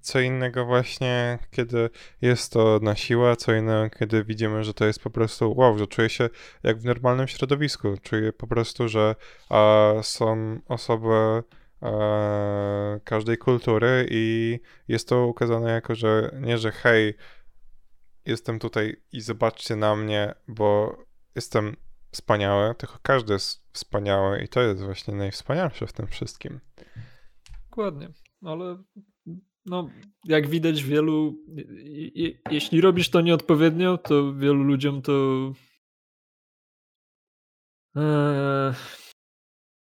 [0.00, 5.02] Co innego właśnie, kiedy jest to na siłę, co innego, kiedy widzimy, że to jest
[5.02, 6.28] po prostu wow, że czuję się
[6.62, 7.94] jak w normalnym środowisku.
[8.02, 9.14] Czuję po prostu, że
[10.02, 11.42] są osoby
[11.82, 14.58] e, każdej kultury i
[14.88, 17.14] jest to ukazane jako, że nie, że hej,
[18.26, 20.96] jestem tutaj i zobaczcie na mnie, bo
[21.34, 21.76] jestem
[22.10, 26.60] wspaniały, tylko każdy jest wspaniały i to jest właśnie najwspanialsze w tym wszystkim.
[27.70, 28.08] Dokładnie,
[28.44, 28.82] ale
[29.66, 29.90] no,
[30.24, 31.44] jak widać, wielu.
[32.50, 35.52] jeśli robisz to nieodpowiednio, to wielu ludziom to.
[37.96, 38.74] Eee,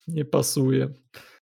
[0.08, 0.94] nie pasuje.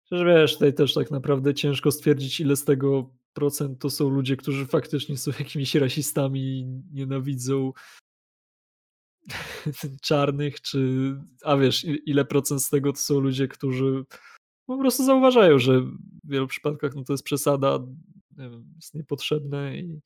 [0.04, 4.38] Przecież wiesz, tutaj też tak naprawdę ciężko stwierdzić, ile z tego procent to są ludzie,
[4.38, 7.74] którzy faktycznie są jakimiś rasistami i nienawidzą
[10.02, 11.16] czarnych, czy.
[11.44, 14.06] A wiesz, ile procent z tego to są ludzie, którzy
[14.66, 17.80] po prostu zauważają, że w wielu przypadkach no to jest przesada,
[18.42, 20.02] nie wiem, jest niepotrzebne i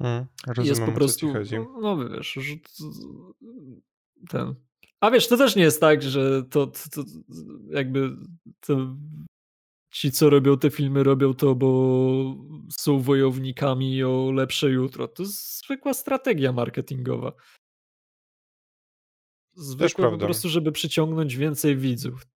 [0.00, 2.54] mm, rozumiem, jest po prostu, no, no wiesz, że
[4.28, 4.54] ten.
[5.00, 7.04] A wiesz, to też nie jest tak, że to, to, to
[7.70, 8.16] jakby
[8.60, 8.96] to
[9.92, 12.36] ci, co robią te filmy, robią to, bo
[12.70, 15.08] są wojownikami o lepsze jutro.
[15.08, 17.32] To jest zwykła strategia marketingowa.
[19.52, 22.26] Zwykłe po prostu, żeby przyciągnąć więcej widzów.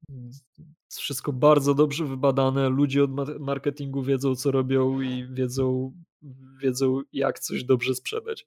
[0.92, 2.68] Jest wszystko bardzo dobrze wybadane.
[2.68, 5.92] Ludzie od marketingu wiedzą, co robią i wiedzą,
[6.62, 8.46] wiedzą jak coś dobrze sprzedać.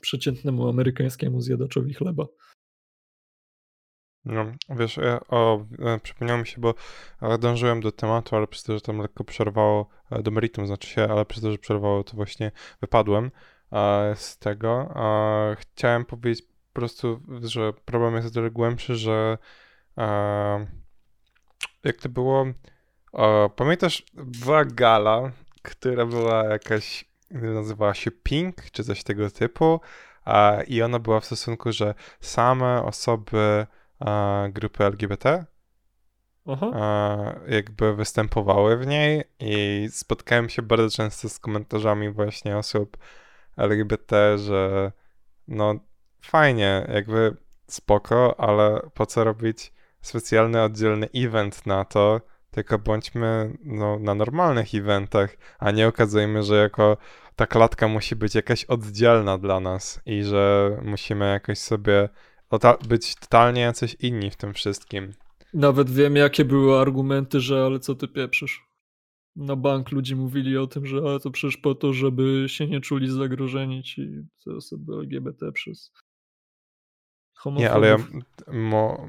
[0.00, 2.26] Przeciętnemu amerykańskiemu zjadaczowi chleba.
[4.24, 6.74] No, wiesz, ja, o, e, przypomniało mi się, bo
[7.22, 10.88] e, dążyłem do tematu, ale przez to, że tam lekko przerwało, e, do meritum znaczy
[10.88, 13.30] się, ale przez to, że przerwało, to właśnie wypadłem
[14.14, 14.94] z tego.
[15.58, 19.38] Chciałem powiedzieć po prostu, że problem jest o tyle głębszy, że
[21.84, 22.46] jak to było,
[23.14, 29.80] e, pamiętasz była gala, która była jakaś, nazywała się Pink, czy coś tego typu
[30.26, 33.66] e, i ona była w stosunku, że same osoby
[34.06, 35.44] e, grupy LGBT
[36.74, 42.96] e, jakby występowały w niej i spotkałem się bardzo często z komentarzami właśnie osób
[43.56, 44.92] LGBT, że
[45.48, 45.74] no
[46.20, 49.72] fajnie, jakby spoko, ale po co robić
[50.06, 56.56] specjalny, oddzielny event na to, tylko bądźmy no, na normalnych eventach, a nie okazujmy, że
[56.56, 56.96] jako
[57.36, 62.08] ta klatka musi być jakaś oddzielna dla nas i że musimy jakoś sobie
[62.88, 65.12] być totalnie jacyś inni w tym wszystkim.
[65.54, 68.66] Nawet wiem, jakie były argumenty, że ale co ty pieprzysz.
[69.36, 72.80] Na bank ludzie mówili o tym, że ale to przecież po to, żeby się nie
[72.80, 74.24] czuli zagrożeni ci
[74.56, 75.92] osoby LGBT przez
[77.34, 77.62] homofobów.
[77.62, 77.96] Nie, ale ja
[78.52, 79.08] mo...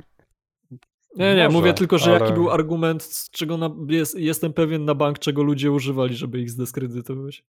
[1.16, 2.20] Nie, nie, Może, mówię tylko, że ale...
[2.20, 6.40] jaki był argument, z czego na, jest, jestem pewien na bank, czego ludzie używali, żeby
[6.40, 7.46] ich zdyskredytować.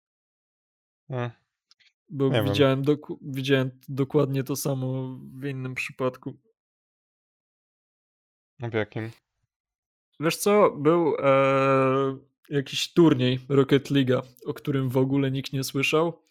[1.07, 1.31] Hmm.
[2.09, 6.33] Bo widziałem, doku, widziałem dokładnie to samo w innym przypadku.
[8.59, 9.11] W jakim?
[10.19, 12.17] Wiesz co, był e,
[12.49, 16.23] jakiś turniej Rocket League, o którym w ogóle nikt nie słyszał.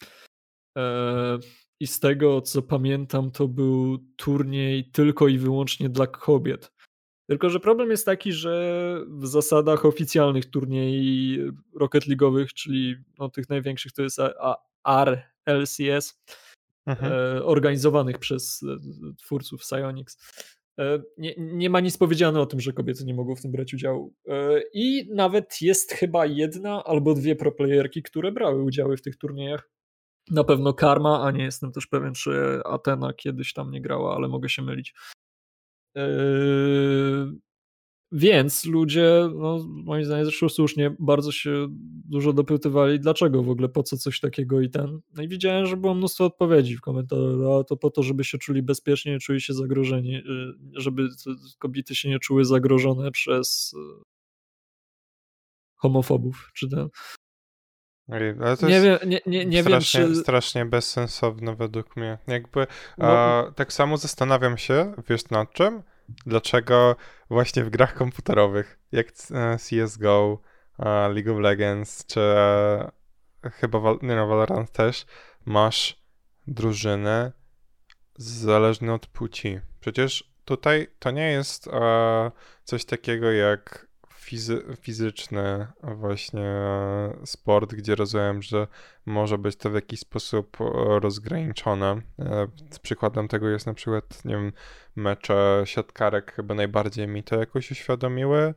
[0.77, 1.39] E,
[1.79, 6.72] I z tego co pamiętam, to był turniej tylko i wyłącznie dla kobiet.
[7.27, 11.39] Tylko, że problem jest taki, że w zasadach oficjalnych turniej
[11.75, 14.19] Rocket League'owych, czyli no, tych największych, to jest
[15.47, 16.23] RLCS,
[16.85, 17.13] mhm.
[17.13, 18.77] e, organizowanych przez e,
[19.15, 20.17] twórców Psyonix.
[20.79, 23.73] E, nie, nie, ma nic powiedziane o tym, że kobiety nie mogą w tym brać
[23.73, 24.13] udziału.
[24.73, 29.69] I nawet jest chyba jedna albo dwie proplayerki, które brały udziały w tych turniejach.
[30.31, 34.27] Na pewno Karma, a nie jestem też pewien, czy Atena kiedyś tam nie grała, ale
[34.27, 34.93] mogę się mylić.
[35.97, 36.03] E,
[38.11, 41.67] więc ludzie, no, moim zdaniem zresztą słusznie, bardzo się
[42.09, 44.99] dużo dopytywali, dlaczego w ogóle, po co coś takiego i ten.
[45.15, 48.63] No i widziałem, że było mnóstwo odpowiedzi w komentarzach, to po to, żeby się czuli
[48.63, 50.21] bezpiecznie, nie czuli się zagrożeni, y,
[50.73, 51.07] żeby
[51.59, 53.75] kobiety się nie czuły zagrożone przez
[55.75, 56.89] homofobów, czy ten.
[58.09, 60.15] Ale to nie jest wiem, nie, nie, nie strasznie, wiem, czy...
[60.15, 62.17] strasznie bezsensowne według mnie.
[62.27, 63.07] Jakby no.
[63.07, 65.83] a, tak samo zastanawiam się, wiesz nad czym?
[66.25, 66.95] dlaczego
[67.29, 70.41] właśnie w grach komputerowych, jak e, CSGO,
[70.79, 72.91] e, League of Legends, czy e,
[73.43, 75.05] chyba nie no, Valorant też,
[75.45, 76.03] masz
[76.47, 77.31] drużyny
[78.15, 79.59] zależne od płci.
[79.79, 81.69] Przecież tutaj to nie jest
[82.63, 83.87] coś takiego jak
[84.23, 86.55] fizy fizyczny właśnie
[87.25, 88.67] sport, gdzie rozumiem, że
[89.05, 90.57] może być to w jakiś sposób
[91.01, 92.01] rozgraniczone.
[92.81, 94.51] Przykładem tego jest na przykład, nie wiem,
[94.95, 98.53] mecze siatkarek chyba najbardziej mi to jakoś uświadomiły,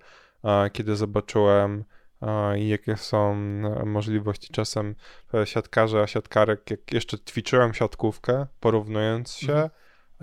[0.72, 1.84] kiedy zobaczyłem
[2.54, 3.34] jakie są
[3.86, 4.94] możliwości czasem
[5.44, 9.70] siatkarza, a siatkarek, jak jeszcze ćwiczyłem siatkówkę, porównując się, mhm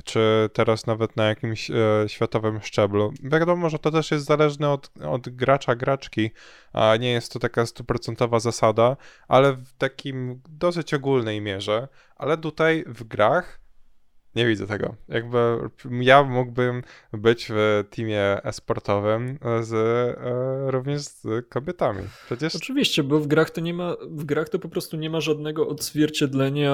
[0.04, 1.76] czy teraz nawet na jakimś e,
[2.08, 3.14] światowym szczeblu.
[3.24, 6.32] Wiadomo, że to też jest zależne od, od gracza, graczki,
[6.74, 11.88] a nie jest to taka stuprocentowa zasada, ale w takim dosyć ogólnej mierze.
[12.16, 13.60] Ale tutaj w grach
[14.36, 14.96] nie widzę tego.
[15.10, 22.02] Jakby ja mógłbym być w teamie esportowym z, e, również z kobietami.
[22.26, 22.56] Przecież...
[22.56, 25.68] Oczywiście, bo w grach to nie ma, w grach to po prostu nie ma żadnego
[25.68, 26.74] odzwierciedlenia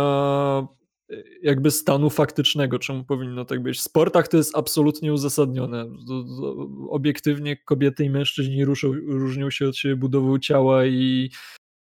[1.41, 3.78] jakby stanu faktycznego, czemu powinno tak być.
[3.78, 5.86] W sportach to jest absolutnie uzasadnione.
[6.89, 11.30] Obiektywnie kobiety i mężczyźni ruszą, różnią się od siebie budową ciała i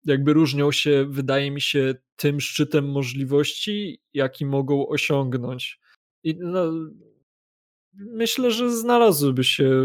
[0.05, 5.81] jakby różnią się, wydaje mi się, tym szczytem możliwości, jaki mogą osiągnąć.
[6.24, 6.72] I no,
[7.94, 9.85] myślę, że znalazłyby się,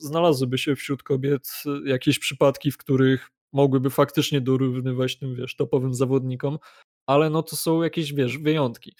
[0.00, 6.58] znalazłyby się wśród kobiet jakieś przypadki, w których mogłyby faktycznie dorównywać tym, wiesz, topowym zawodnikom,
[7.10, 8.94] ale no to są jakieś, wiesz, wyjątki.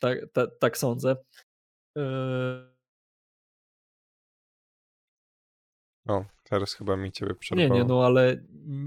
[0.00, 1.16] Tak, tak, tak sądzę.
[1.96, 2.72] Yy...
[6.08, 7.68] O, teraz chyba mi ciebie przerwało.
[7.68, 8.44] Nie, nie, no ale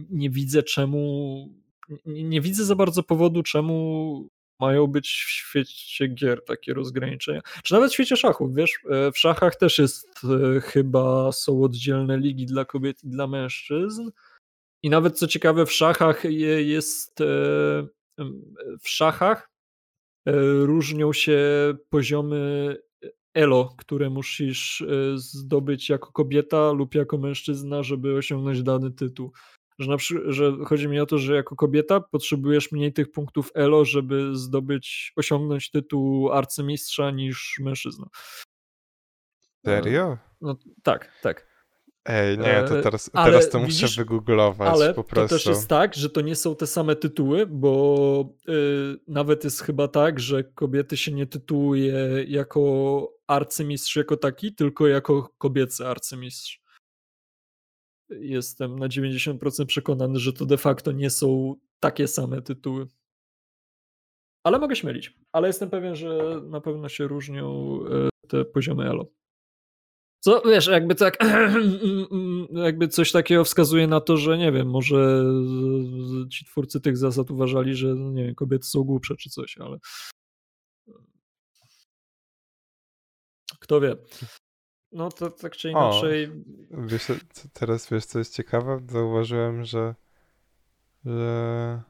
[0.09, 1.49] nie widzę czemu,
[2.05, 7.41] nie, nie widzę za bardzo powodu, czemu mają być w świecie gier takie rozgraniczenia.
[7.63, 12.17] Czy nawet w świecie szachów, wiesz, e, w szachach też jest e, chyba, są oddzielne
[12.17, 14.11] ligi dla kobiet i dla mężczyzn
[14.83, 16.23] i nawet co ciekawe w szachach
[16.57, 17.19] jest
[18.81, 19.49] w szachach
[20.25, 20.31] e,
[20.65, 21.39] różnią się
[21.89, 22.75] poziomy
[23.33, 29.31] elo, które musisz e, zdobyć jako kobieta lub jako mężczyzna, żeby osiągnąć dany tytuł.
[29.79, 33.51] Że, na przykład, że chodzi mi o to, że jako kobieta potrzebujesz mniej tych punktów
[33.53, 38.07] elo, żeby zdobyć, osiągnąć tytuł arcymistrza niż mężczyzna.
[39.65, 40.17] Serio?
[40.41, 41.54] No tak, tak.
[42.05, 45.29] Ej, nie, to e, teraz, ale teraz to widzisz, muszę wygooglować ale po prostu.
[45.29, 49.61] to też jest tak, że to nie są te same tytuły, bo y, nawet jest
[49.61, 56.61] chyba tak, że kobiety się nie tytułuje jako arcymistrz jako taki, tylko jako kobiecy arcymistrz.
[58.09, 62.87] Jestem na 90% przekonany, że to de facto nie są takie same tytuły.
[64.43, 65.17] Ale mogę mylić.
[65.31, 69.05] Ale jestem pewien, że na pewno się różnią y, te poziomy elo.
[70.25, 71.17] Co, wiesz, jakby tak,
[72.65, 75.23] jakby coś takiego wskazuje na to, że nie wiem, może
[76.31, 79.77] ci twórcy tych zasad uważali, że no nie wiem, kobiety są głupsze czy coś, ale
[83.59, 83.95] kto wie.
[84.91, 86.31] No to tak czy inaczej.
[86.77, 87.11] O, wiesz,
[87.53, 88.81] teraz wiesz, co jest ciekawe?
[88.89, 89.95] Zauważyłem, że,
[91.05, 91.81] że...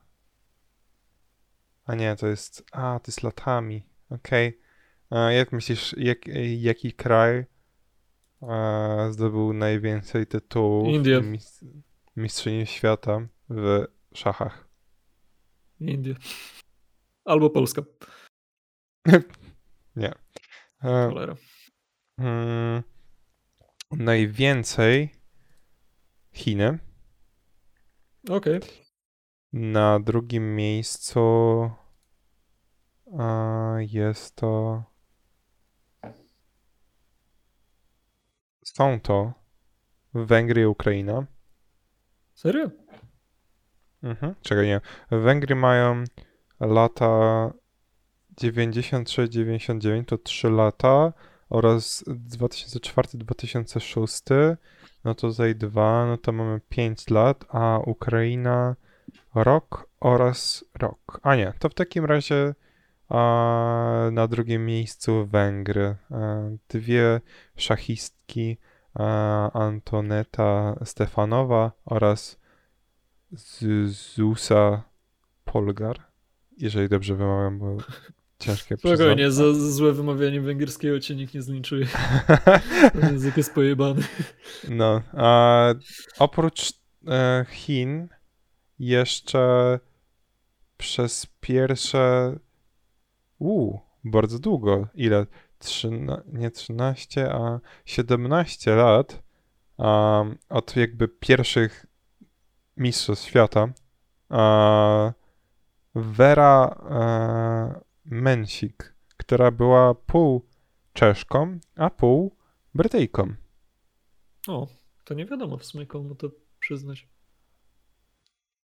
[1.85, 2.65] A nie, to jest...
[2.71, 3.83] A, to jest latami.
[4.09, 4.59] Okej.
[5.09, 5.33] Okay.
[5.33, 6.17] Jak myślisz, jak,
[6.57, 7.45] jaki kraj
[8.41, 11.21] a, zdobył najwięcej tytułów India.
[12.15, 14.67] mistrzyni świata w szachach?
[15.79, 16.15] India.
[17.25, 17.81] Albo Polska.
[19.95, 20.13] nie.
[20.83, 21.35] E, Cholera.
[22.19, 22.83] Hmm,
[23.91, 25.09] najwięcej
[26.33, 26.79] Chiny.
[28.29, 28.57] Okej.
[28.57, 28.69] Okay.
[29.53, 31.21] Na drugim miejscu
[33.79, 34.83] jest to.
[38.77, 39.33] Są to
[40.13, 41.25] Węgry i Ukraina.
[42.33, 42.69] Serio?
[44.03, 44.35] Mhm.
[44.41, 44.81] Czekaj, nie.
[45.11, 46.03] Węgry mają
[46.59, 47.51] lata
[48.41, 51.13] 93-99 to 3 lata
[51.49, 54.55] oraz 2004-2006
[55.03, 58.75] no to tutaj 2, no to mamy 5 lat, a Ukraina
[59.35, 61.19] rok oraz rok.
[61.23, 62.55] A nie, to w takim razie
[63.09, 65.95] a, na drugim miejscu Węgry.
[66.11, 66.15] A,
[66.69, 67.21] dwie
[67.57, 68.57] szachistki
[68.93, 72.39] a, Antoneta Stefanowa oraz
[73.87, 74.83] Zusa
[75.45, 75.99] Polgar.
[76.57, 77.77] Jeżeli dobrze wymawiam, bo
[78.39, 81.87] ciężkie Spokojnie, za złe wymawianie węgierskiego cię nikt nie zlinczuje.
[83.03, 84.01] Język jest pojebany.
[84.69, 85.67] No, a
[86.19, 86.73] oprócz
[87.07, 88.07] e, Chin
[88.79, 89.79] jeszcze
[90.77, 92.35] przez pierwsze
[93.39, 95.25] u bardzo długo, ile?
[95.59, 99.23] Trzyna, nie 13, a 17 lat
[99.77, 101.85] um, od jakby pierwszych
[102.77, 103.67] mistrzostw świata
[104.29, 105.13] a,
[105.95, 110.45] Vera e, Mensik, która była pół
[110.93, 112.35] Czeszką, a pół
[112.73, 113.33] Brytyjką.
[114.47, 114.67] O,
[115.03, 117.07] to nie wiadomo w sumie komu to przyznać.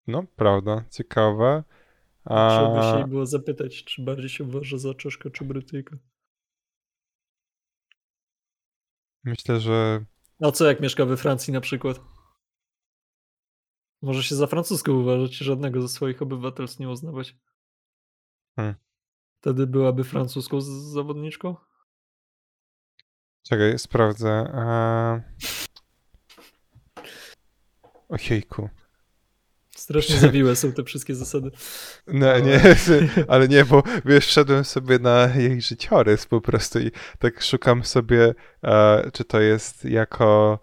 [0.08, 1.64] No, prawda, ciekawe.
[2.26, 5.98] Trzeba by się jej było zapytać, czy bardziej się uważa za Czeszkę czy Brytyjkę.
[9.24, 10.06] Myślę, że.
[10.42, 12.00] A co jak mieszka we Francji na przykład?
[14.02, 17.36] Może się za francuską uważać i żadnego ze swoich obywatelstw nie uznawać.
[18.56, 18.76] Hmm.
[19.42, 21.56] Wtedy byłaby francuską zawodniczką?
[23.44, 24.52] Czekaj, sprawdzę.
[24.54, 25.20] A...
[28.10, 28.70] Ojejku.
[29.82, 31.52] Strasznie zawiłe są te wszystkie zasady.
[32.08, 32.62] No nie,
[33.28, 38.34] ale nie, bo wiesz, wszedłem sobie na jej życiorys po prostu i tak szukam sobie,
[38.63, 40.60] e, czy to jest jako,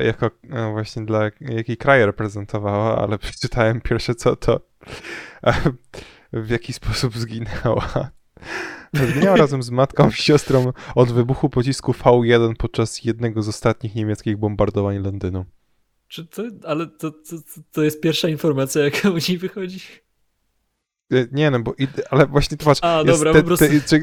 [0.00, 4.60] jako e, właśnie dla jaki kraj reprezentowała, ale przeczytałem pierwsze co to,
[5.46, 5.52] e,
[6.32, 8.10] w jaki sposób zginęła.
[8.92, 14.36] Zginęła razem z matką i siostrą od wybuchu pocisku V1 podczas jednego z ostatnich niemieckich
[14.36, 15.44] bombardowań Londynu.
[16.10, 17.36] Czy to, ale to, to,
[17.72, 19.80] to jest pierwsza informacja, jaka u niej wychodzi?
[21.12, 21.74] E, nie, no bo,
[22.10, 22.80] ale właśnie to patrz.
[22.82, 23.64] A, dobra, te, po prostu.
[23.88, 24.00] Te,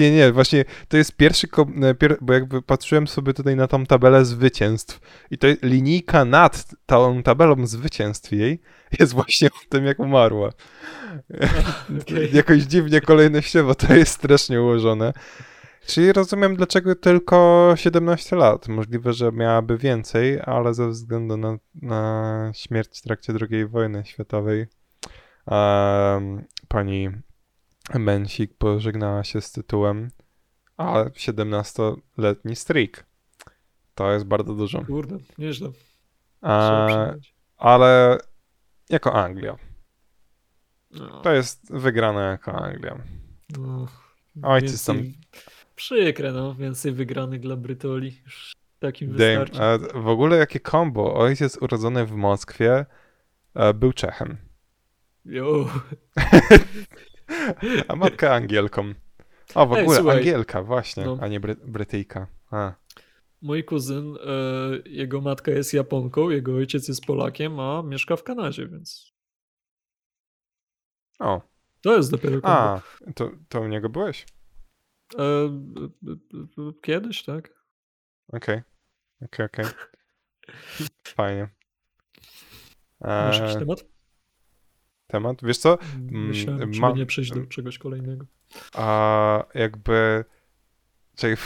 [0.00, 1.48] nie, nie, właśnie to jest pierwszy,
[1.82, 7.22] e, bo jakby patrzyłem sobie tutaj na tą tabelę zwycięstw i to linijka nad tą
[7.22, 8.60] tabelą zwycięstw jej
[9.00, 10.50] jest właśnie o tym, jak umarła.
[12.02, 12.28] Okay.
[12.32, 15.12] Jakoś dziwnie kolejnościowo to jest strasznie ułożone.
[15.86, 18.68] Czyli rozumiem, dlaczego tylko 17 lat.
[18.68, 24.66] Możliwe, że miałaby więcej, ale ze względu na, na śmierć w trakcie II wojny światowej
[25.46, 27.10] um, pani
[27.94, 30.10] Mensik pożegnała się z tytułem,
[30.76, 33.06] a 17-letni streak.
[33.94, 34.84] To jest bardzo dużo.
[34.84, 35.70] Kurde, nieźle.
[36.42, 36.88] A,
[37.56, 38.18] ale
[38.90, 39.56] jako Anglia.
[40.90, 41.20] No.
[41.20, 42.98] To jest wygrane jako Anglia.
[43.58, 43.86] No,
[44.42, 45.02] Ojciec tam
[45.76, 46.54] Przykre, no.
[46.54, 48.12] Więcej wygranych dla Brytoli.
[48.24, 49.62] Już takim wystarczy.
[49.62, 51.14] A w ogóle jakie kombo.
[51.14, 52.86] Ojciec urodzony w Moskwie
[53.54, 54.36] e, był Czechem.
[55.24, 55.68] Jo.
[57.88, 58.94] a matka Angielką.
[59.54, 60.16] O, w Ej, ogóle słuchaj.
[60.16, 61.18] Angielka, właśnie, no.
[61.20, 62.26] a nie Bry Brytyjka.
[62.50, 62.72] A.
[63.42, 68.68] Mój kuzyn, e, jego matka jest Japonką, jego ojciec jest Polakiem, a mieszka w Kanadzie,
[68.68, 69.12] więc.
[71.18, 71.40] O.
[71.80, 72.58] To jest dopiero kombo.
[72.58, 72.82] A,
[73.14, 74.26] to, to u niego byłeś?
[75.18, 75.50] E,
[76.82, 77.54] kiedyś, tak.
[78.28, 78.62] Okej.
[79.22, 79.64] Okej, okej.
[81.16, 81.48] Fajnie.
[83.00, 83.84] Masz jakiś e, temat?
[85.06, 85.44] Temat?
[85.44, 85.78] Wiesz co?
[86.10, 86.90] Myślałem, mm, ma...
[86.90, 88.26] nie przejść do czegoś kolejnego.
[88.74, 90.24] A jakby
[91.16, 91.36] Czyli,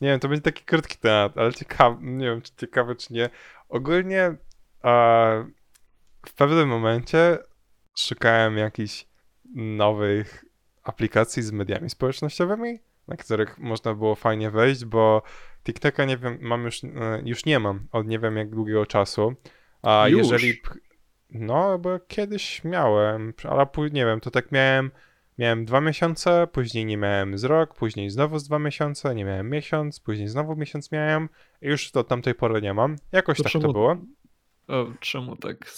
[0.00, 3.30] nie wiem, to będzie taki krótki temat, ale ciekawy, nie wiem, czy ciekawy, czy nie.
[3.68, 4.36] Ogólnie
[4.84, 5.50] e,
[6.26, 7.38] w pewnym momencie
[7.98, 9.06] szukałem jakichś
[9.54, 10.44] nowych
[10.82, 12.78] aplikacji z mediami społecznościowymi,
[13.08, 15.22] na których można było fajnie wejść, bo
[15.64, 16.88] TikToka nie wiem, mam już, e,
[17.24, 19.34] już nie mam od nie wiem jak długiego czasu.
[19.82, 20.18] A już?
[20.18, 20.60] jeżeli.
[21.30, 24.90] No, bo kiedyś miałem, ale nie wiem, to tak miałem.
[25.38, 29.50] Miałem dwa miesiące, później nie miałem z rok, później znowu z dwa miesiące, nie miałem
[29.50, 31.28] miesiąc, później znowu miesiąc miałem
[31.62, 32.96] i już do tamtej pory nie mam.
[33.12, 33.96] Jakoś to tak czemu, to było.
[34.68, 35.70] O, czemu tak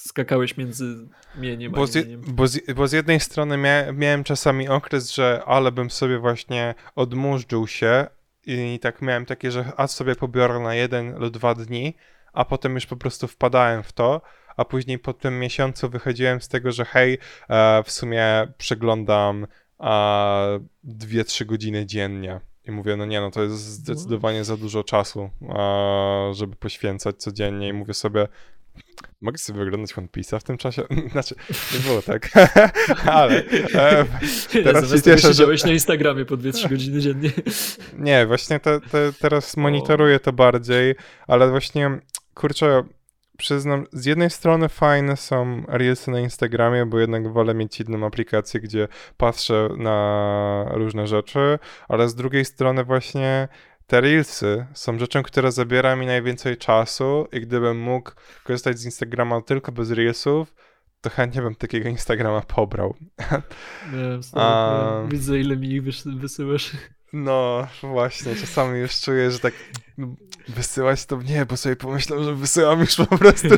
[0.00, 4.68] skakałeś między mieniem bo a z, bo, z, bo z jednej strony mia, miałem czasami
[4.68, 8.06] okres, że ale bym sobie właśnie odmurzył się
[8.46, 11.94] i tak miałem takie, że a sobie pobiorę na jeden lub dwa dni,
[12.32, 14.20] a potem już po prostu wpadałem w to,
[14.56, 17.18] a później po tym miesiącu wychodziłem z tego, że hej,
[17.48, 19.46] e, w sumie przeglądam
[19.80, 19.86] e,
[20.84, 22.40] 2-3 godziny dziennie.
[22.64, 27.68] I mówię, no nie, no to jest zdecydowanie za dużo czasu, e, żeby poświęcać codziennie.
[27.68, 28.28] I mówię sobie,
[29.20, 30.82] Mogę sobie wyglądać One Piece'a w tym czasie?
[31.12, 31.34] Znaczy,
[31.74, 32.30] nie było tak,
[33.06, 34.04] ale e,
[34.52, 35.46] teraz się cieszę, że...
[35.66, 37.30] na Instagramie po 2-3 godziny dziennie.
[37.98, 40.94] Nie, właśnie te, te, teraz monitoruję to bardziej,
[41.26, 41.98] ale właśnie,
[42.34, 42.84] kurczę,
[43.38, 48.60] przyznam, z jednej strony fajne są Reelsy na Instagramie, bo jednak wolę mieć inną aplikację,
[48.60, 51.58] gdzie patrzę na różne rzeczy,
[51.88, 53.48] ale z drugiej strony właśnie
[53.88, 58.10] te Reelsy są rzeczą, która zabiera mi najwięcej czasu i gdybym mógł
[58.44, 60.54] korzystać z Instagrama tylko bez Reelsów,
[61.00, 62.94] to chętnie bym takiego Instagrama pobrał.
[64.32, 65.02] A...
[65.08, 66.72] Widzę, ile mi ich wysyłasz.
[67.12, 69.54] No, właśnie, czasami już czuję, że tak
[69.98, 70.14] no,
[70.48, 73.48] wysyłać to nie, bo sobie pomyślałem, że wysyłam już po prostu,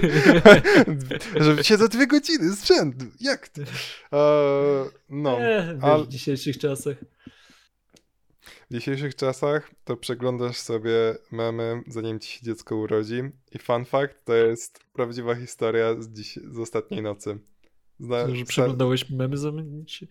[1.41, 3.07] że siedzę dwie godziny z rzędu.
[3.21, 3.61] Jak to?
[3.63, 5.39] Uh, no.
[5.41, 6.97] Nie, wiesz, w dzisiejszych czasach.
[8.71, 13.23] W dzisiejszych czasach to przeglądasz sobie memy, zanim ci się dziecko urodzi.
[13.53, 17.39] I fun fact, to jest prawdziwa historia z, dziś, z ostatniej nocy.
[17.99, 20.05] Zna, że przeglądałeś memy zamienić?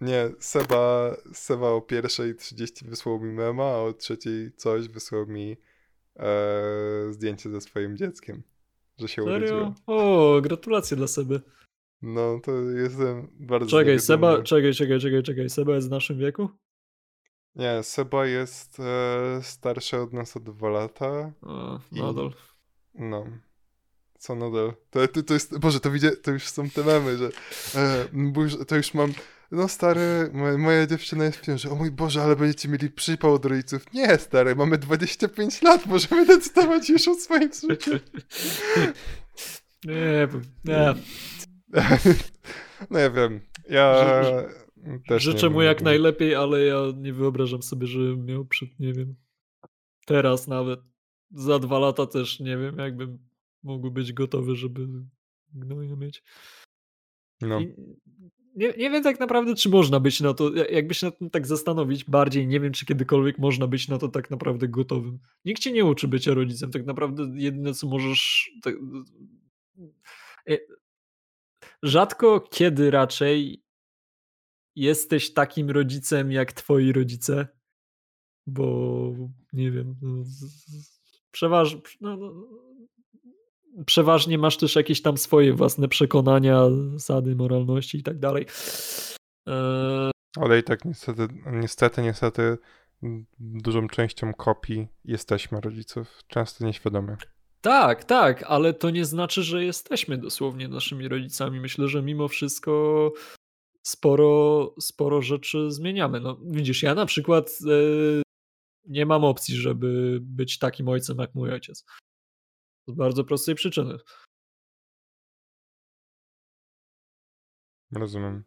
[0.00, 5.56] Nie, Seba, Seba o pierwszej 30 wysłał mi mema, a o trzeciej coś wysłał mi
[6.16, 6.32] e,
[7.10, 8.42] zdjęcie ze swoim dzieckiem,
[8.98, 9.36] że się Serio?
[9.36, 9.74] urodziło.
[9.86, 11.40] O, gratulacje dla Seby.
[12.02, 16.48] No, to jestem bardzo Czekaj, Seba, czekaj, czekaj, czekaj, czekaj, Seba jest w naszym wieku?
[17.58, 21.32] Nie, Seba jest e, starszy od nas o dwa lata.
[21.42, 22.32] O, nadal.
[22.94, 23.26] I, no.
[24.18, 24.72] Co nadal?
[24.90, 27.30] To, to, to jest, Boże, to, widzę, to już są te memy, że
[27.74, 29.12] e, bo już, to już mam,
[29.50, 33.34] no stary, moja, moja dziewczyna jest w ciąży, o mój Boże, ale będziecie mieli przypał
[33.34, 33.92] od rodziców.
[33.92, 37.90] Nie, stary, mamy 25 lat, możemy decydować już o swoim życiu.
[39.84, 40.28] Nie,
[40.64, 40.94] nie.
[42.90, 44.04] No ja wiem, ja...
[45.06, 49.14] Też Życzę mu jak najlepiej, ale ja nie wyobrażam sobie, że miał przed, nie wiem,
[50.06, 50.80] teraz nawet,
[51.30, 53.18] za dwa lata też nie wiem, jakbym
[53.62, 54.86] mógł być gotowy, żeby
[55.54, 56.22] gnoja mieć.
[57.40, 57.60] No.
[58.54, 61.46] nie, nie wiem tak naprawdę, czy można być na to, jakby się na tym tak
[61.46, 65.18] zastanowić bardziej, nie wiem, czy kiedykolwiek można być na to tak naprawdę gotowym.
[65.44, 68.50] Nikt cię nie uczy bycia rodzicem, tak naprawdę jedyne, co możesz...
[68.62, 68.74] Tak,
[70.50, 70.58] e,
[71.82, 73.62] rzadko kiedy raczej
[74.78, 77.48] jesteś takim rodzicem jak twoi rodzice,
[78.46, 79.12] bo
[79.52, 80.24] nie wiem, no,
[81.30, 82.32] przeważ, no, no,
[83.86, 86.62] przeważnie masz też jakieś tam swoje własne przekonania,
[86.92, 88.46] zasady, moralności i tak dalej.
[89.48, 92.58] E, Ale i tak niestety, niestety, niestety
[93.38, 97.16] dużą częścią kopii jesteśmy rodziców, często nieświadomie.
[97.60, 101.60] Tak, tak, ale to nie znaczy, że jesteśmy dosłownie naszymi rodzicami.
[101.60, 103.12] Myślę, że mimo wszystko
[103.88, 106.20] sporo, sporo rzeczy zmieniamy.
[106.20, 108.22] No, widzisz, ja na przykład yy,
[108.84, 111.84] nie mam opcji, żeby być takim ojcem jak mój ojciec.
[112.88, 113.98] Z bardzo prostej przyczyny.
[117.92, 118.44] Rozumiem.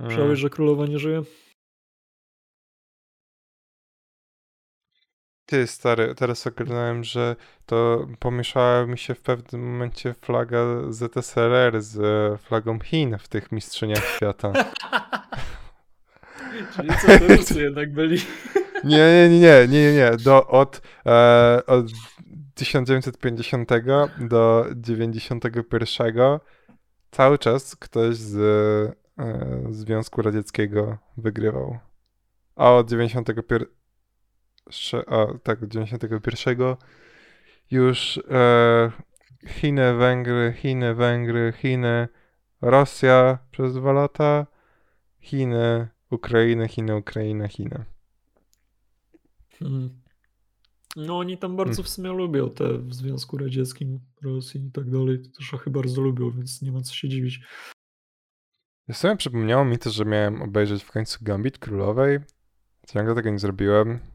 [0.00, 1.22] Słyszałeś, że królowa nie żyje?
[5.46, 7.36] Ty, stary, teraz ogarnąłem, że
[7.66, 10.58] to pomieszała mi się w pewnym momencie flaga
[10.90, 14.52] ZSRR z flagą Chin w tych mistrzyniach świata.
[16.76, 18.18] Czyli co, to jednak byli?
[18.84, 20.10] Nie, nie, nie, nie, nie, nie.
[20.24, 21.86] Do, od, e, od
[22.54, 23.70] 1950
[24.18, 26.38] do 91
[27.10, 28.36] cały czas ktoś z
[29.18, 29.32] e,
[29.70, 31.78] Związku Radzieckiego wygrywał.
[32.56, 33.68] A od 91
[35.06, 36.76] a, tak, 91
[37.70, 38.92] już e,
[39.46, 42.08] Chiny, Węgry, Chiny, Węgry, Chiny,
[42.60, 44.46] Rosja przez dwa lata,
[45.20, 47.84] Chiny, Ukraina, Chiny, Ukraina, Chiny.
[49.58, 49.90] Hmm.
[50.96, 51.84] No oni tam bardzo Hmm.
[51.84, 55.22] w sumie lubią te w Związku Radzieckim, Rosji i tak dalej.
[55.36, 57.40] To Szachy bardzo lubią, więc nie ma co się dziwić.
[58.88, 62.18] W sumie przypomniało mi to, że miałem obejrzeć w końcu Gambit Królowej.
[62.88, 64.13] Ciągle tego nie zrobiłem.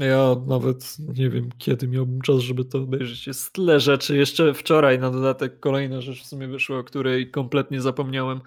[0.00, 3.26] Ja nawet nie wiem, kiedy miałbym czas, żeby to obejrzeć.
[3.26, 4.16] Jest tyle rzeczy.
[4.16, 8.40] Jeszcze wczoraj na dodatek kolejna rzecz w sumie wyszła, o której kompletnie zapomniałem.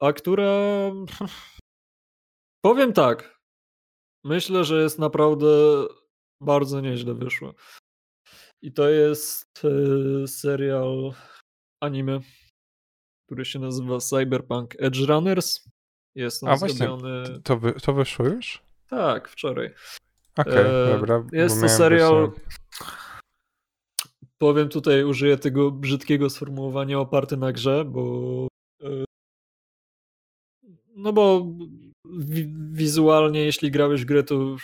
[0.00, 0.52] A która...
[2.64, 3.40] Powiem tak.
[4.24, 5.46] Myślę, że jest naprawdę
[6.40, 7.52] bardzo nieźle wyszła.
[8.62, 11.12] I to jest e, serial
[11.80, 12.20] anime,
[13.26, 15.68] który się nazywa Cyberpunk Edge Runners.
[16.14, 17.40] Jest on A właśnie, zrobiony...
[17.42, 18.62] To, wy, to wyszło już?
[18.88, 19.74] Tak, wczoraj.
[20.38, 21.24] Okej, E, dobra.
[21.32, 22.30] Jest to serial.
[24.38, 28.46] Powiem tutaj, użyję tego brzydkiego sformułowania oparty na grze, bo.
[28.82, 29.04] e,
[30.96, 31.46] No bo
[32.18, 34.56] wi- wizualnie, jeśli grałeś grę, to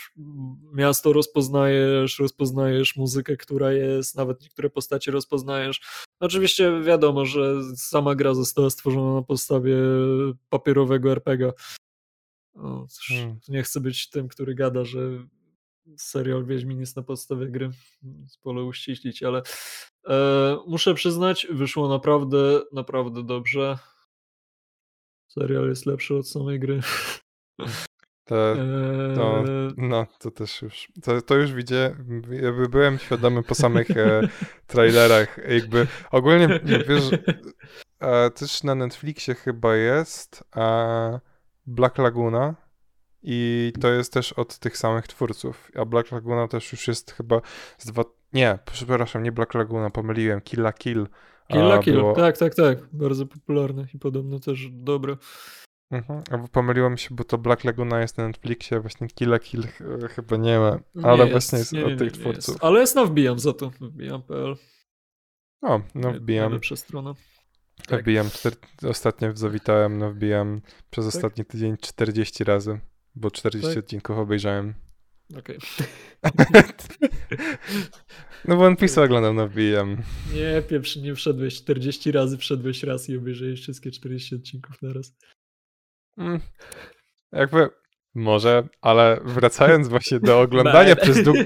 [0.73, 5.81] miasto rozpoznajesz, rozpoznajesz muzykę, która jest, nawet niektóre postacie rozpoznajesz.
[6.21, 9.77] Oczywiście wiadomo, że sama gra została stworzona na podstawie
[10.51, 11.53] papierowego RPG.
[12.55, 13.39] O, Hmm.
[13.49, 14.99] Nie chcę być tym, który gada, że
[15.97, 17.71] serial Wiedźmin jest na podstawie gry.
[18.45, 19.43] Wolę uściślić, ale
[20.09, 23.79] e, muszę przyznać, wyszło naprawdę, naprawdę dobrze.
[25.29, 26.81] Serial jest lepszy od samej gry.
[28.27, 28.55] To,
[29.15, 30.89] to, Eee, no, to też już.
[31.03, 31.97] To, to już widzę.
[32.31, 34.29] Jakby byłem świadomy po samych e,
[34.67, 35.39] trailerach.
[35.49, 37.11] Jakby ogólnie, wiesz,
[38.01, 41.21] e, też na Netflixie chyba jest e,
[41.67, 42.55] Black Laguna.
[43.27, 45.71] I to jest też od tych samych twórców.
[45.77, 47.41] A Black Laguna też już jest chyba
[47.79, 48.05] z dwa.
[48.33, 50.41] Nie, przepraszam, nie Black Laguna, pomyliłem.
[50.41, 51.07] Kill Kill.
[51.49, 52.79] Kill a, Kill, było- tak, tak, tak.
[52.93, 55.17] Bardzo popularne i podobno też dobre.
[55.91, 56.23] Mhm.
[56.31, 60.37] A pomyliłem się, bo to Black Laguna jest na Netflixie, właśnie Kill Kill ch- chyba
[60.37, 60.79] nie ma.
[61.03, 62.49] Ale Nie właśnie jest nie, od tych twórców.
[62.55, 62.65] Jest.
[62.65, 63.71] Ale jest na wbijam za to.
[63.81, 64.57] Wbijam.pl.
[65.63, 66.45] O, no wbijam.
[66.45, 67.15] Najlepsza strona.
[67.89, 68.03] tak.
[68.03, 68.31] Wbijam.
[68.31, 68.53] Czter...
[68.89, 70.61] Ostatnio zawitałem, no wbijam
[70.91, 71.15] przez Tak?
[71.15, 72.81] ostatni tydzień 40 razy,
[73.15, 73.85] bo 40 Tak?
[73.85, 74.75] odcinków obejrzałem.
[75.39, 75.59] Okej.
[78.49, 79.97] No bo One Piece oglądam, no wbijam.
[80.35, 85.17] Nie, pieprz, nie wszedłeś 40 razy, wszedłeś raz i obejrzałeś wszystkie 40 odcinków naraz.
[86.19, 86.41] Mm.
[87.33, 87.69] Jakby
[88.15, 91.45] może, ale wracając właśnie do oglądania przez długi,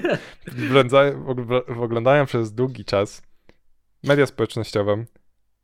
[1.80, 3.22] oglądania przez długi czas
[4.04, 5.04] media społecznościowe,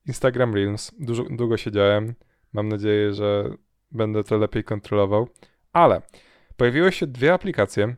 [0.07, 2.15] Instagram Reels, dużo, długo siedziałem.
[2.53, 3.57] Mam nadzieję, że
[3.91, 5.29] będę to lepiej kontrolował.
[5.75, 6.03] Ale
[6.57, 7.97] pojawiły się dwie aplikacje,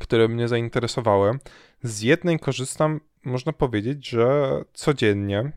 [0.00, 1.38] które mnie zainteresowały.
[1.82, 5.52] Z jednej korzystam, można powiedzieć, że codziennie.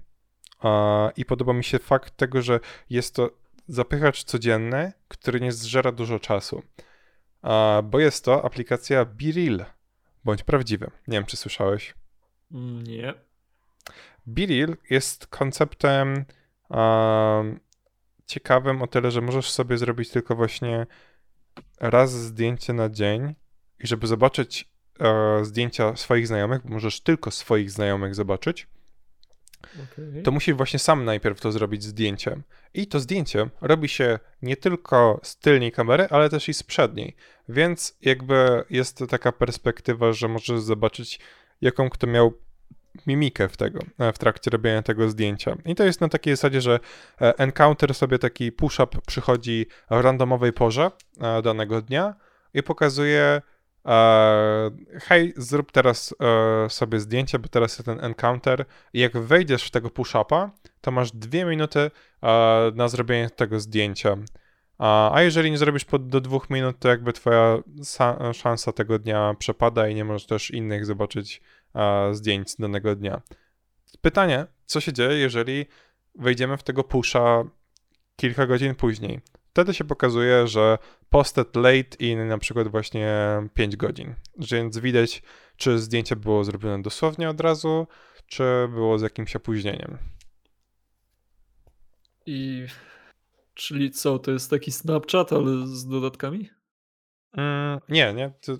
[1.17, 3.29] I podoba mi się fakt tego, że jest to
[3.67, 6.63] zapychacz codzienny, który nie zżera dużo czasu.
[7.83, 9.65] Bo jest to aplikacja BeReal,
[10.23, 10.91] bądź prawdziwy.
[11.07, 11.95] Nie wiem, czy słyszałeś.
[12.83, 13.13] Nie.
[14.25, 16.25] BeReal jest konceptem
[18.25, 20.87] ciekawym o tyle, że możesz sobie zrobić tylko właśnie
[21.79, 23.35] raz zdjęcie na dzień
[23.79, 28.67] i żeby zobaczyć e, zdjęcia swoich znajomych, bo możesz tylko swoich znajomych zobaczyć,
[29.61, 30.21] Okay.
[30.23, 32.43] to musisz właśnie sam najpierw to zrobić zdjęciem.
[32.73, 37.15] I to zdjęcie robi się nie tylko z tylnej kamery, ale też i z przedniej.
[37.49, 41.19] Więc jakby jest to taka perspektywa, że możesz zobaczyć,
[41.61, 42.33] jaką kto miał
[43.07, 45.57] mimikę w, tego, e, w trakcie robienia tego zdjęcia.
[45.65, 46.79] I to jest na takiej zasadzie, że
[47.21, 52.15] e, encounter sobie taki push-up przychodzi w randomowej porze e, danego dnia
[52.53, 53.41] i pokazuje
[55.03, 56.15] hej, zrób teraz
[56.69, 60.49] sobie zdjęcie, bo teraz jest ten encounter i jak wejdziesz w tego push-upa,
[60.81, 61.91] to masz dwie minuty
[62.75, 64.17] na zrobienie tego zdjęcia.
[64.81, 69.35] A, jeżeli nie zrobisz pod, do dwóch minut, to jakby twoja sa- szansa tego dnia
[69.39, 71.41] przepada i nie możesz też innych zobaczyć
[72.11, 73.21] zdjęć z danego dnia.
[74.01, 75.65] Pytanie, co się dzieje, jeżeli
[76.15, 77.43] wejdziemy w tego pusha
[78.15, 79.19] kilka godzin później?
[79.51, 80.77] Wtedy się pokazuje, że
[81.09, 83.09] posted late i na przykład właśnie
[83.53, 84.15] 5 godzin.
[84.51, 85.23] Więc widać,
[85.57, 87.87] czy zdjęcie było zrobione dosłownie od razu,
[88.27, 89.97] czy było z jakimś opóźnieniem.
[92.25, 92.65] I
[93.53, 96.49] czyli co, to jest taki Snapchat, ale z dodatkami?
[97.33, 98.31] Mm, nie, nie.
[98.41, 98.57] To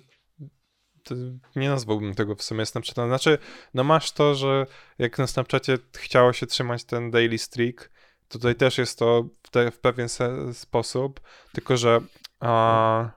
[1.56, 3.08] nie nazwałbym tego w sumie Snapchatem.
[3.08, 3.38] Znaczy,
[3.74, 4.66] no masz to, że
[4.98, 7.90] jak na Snapchacie chciało się trzymać ten daily streak,
[8.28, 10.08] tutaj też jest to w, te, w pewien
[10.52, 11.20] sposób,
[11.52, 12.00] tylko że
[12.40, 13.10] a,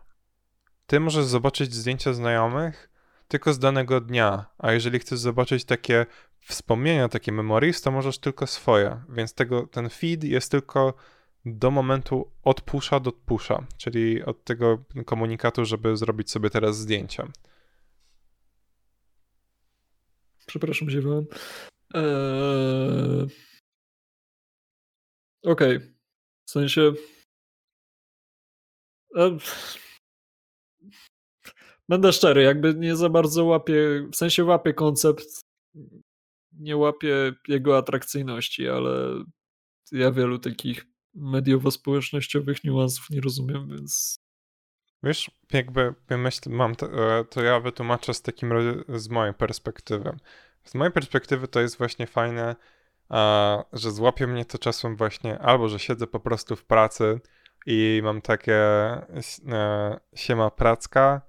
[0.88, 2.90] ty możesz zobaczyć zdjęcia znajomych
[3.28, 6.06] tylko z danego dnia, a jeżeli chcesz zobaczyć takie
[6.40, 10.94] wspomnienia, takie memories, to możesz tylko swoje, więc tego, ten feed jest tylko
[11.46, 17.28] do momentu od pusha do pusha, czyli od tego komunikatu, żeby zrobić sobie teraz zdjęcia.
[20.46, 21.26] Przepraszam, ziewałem.
[21.94, 23.28] Eee...
[25.44, 25.78] Okej.
[25.78, 25.96] Okay.
[26.48, 26.94] W sensie.
[29.16, 29.38] Eee...
[31.90, 35.42] Będę szczery, jakby nie za bardzo łapię, w sensie łapię koncept,
[36.52, 39.24] nie łapię jego atrakcyjności, ale
[39.92, 40.86] ja wielu takich
[41.16, 44.16] mediowo-społecznościowych niuansów nie rozumiem, więc...
[45.06, 48.54] Wiesz, jakby myśl, mam to, e, to ja wytłumaczę z takim
[48.90, 50.18] z mojej perspektywy.
[50.64, 52.56] Z mojej perspektywy to jest właśnie fajne,
[53.74, 57.20] że złapie mnie to czasem właśnie, albo że siedzę po prostu w pracy
[57.66, 59.04] i mam takie e,
[60.16, 61.22] siema pracka,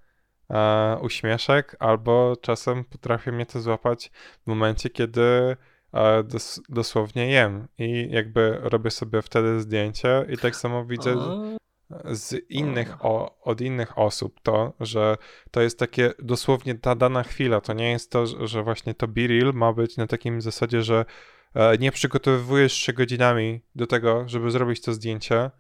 [0.50, 4.10] e, uśmieszek, albo czasem potrafi mnie to złapać
[4.44, 5.56] w momencie, kiedy
[5.92, 11.16] e, dos dosłownie jem i jakby robię sobie wtedy zdjęcie i tak samo widzę
[12.04, 15.16] z innych, o, od innych osób to, że
[15.50, 19.26] to jest takie dosłownie ta dana chwila, to nie jest to, że właśnie to be
[19.26, 21.04] real ma być na takim zasadzie, że
[21.54, 25.50] e, nie przygotowujesz się godzinami do tego, żeby zrobić to zdjęcie,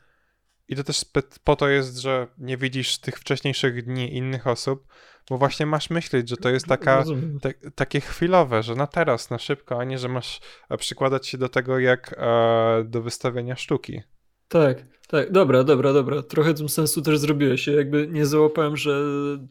[0.68, 1.04] i to też
[1.44, 4.86] po to jest, że nie widzisz tych wcześniejszych dni innych osób,
[5.30, 7.04] bo właśnie masz myśleć, że to jest taka,
[7.42, 11.38] te, takie chwilowe, że na teraz, na szybko, a nie, że masz e, przykładać się
[11.38, 14.02] do tego jak e, do wystawienia sztuki.
[14.48, 16.22] Tak, tak, dobra, dobra, dobra.
[16.22, 17.66] Trochę tym sensu też zrobiłeś.
[17.66, 19.04] Ja jakby nie załapałem, że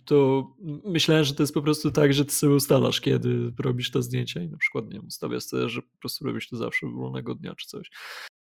[0.05, 0.47] to.
[0.85, 4.43] Myślałem, że to jest po prostu tak, że ty sobie ustalasz, kiedy robisz to zdjęcie
[4.43, 7.55] i na przykład nie wiem, ustawiasz sobie, że po prostu robisz to zawsze wolnego dnia
[7.55, 7.91] czy coś.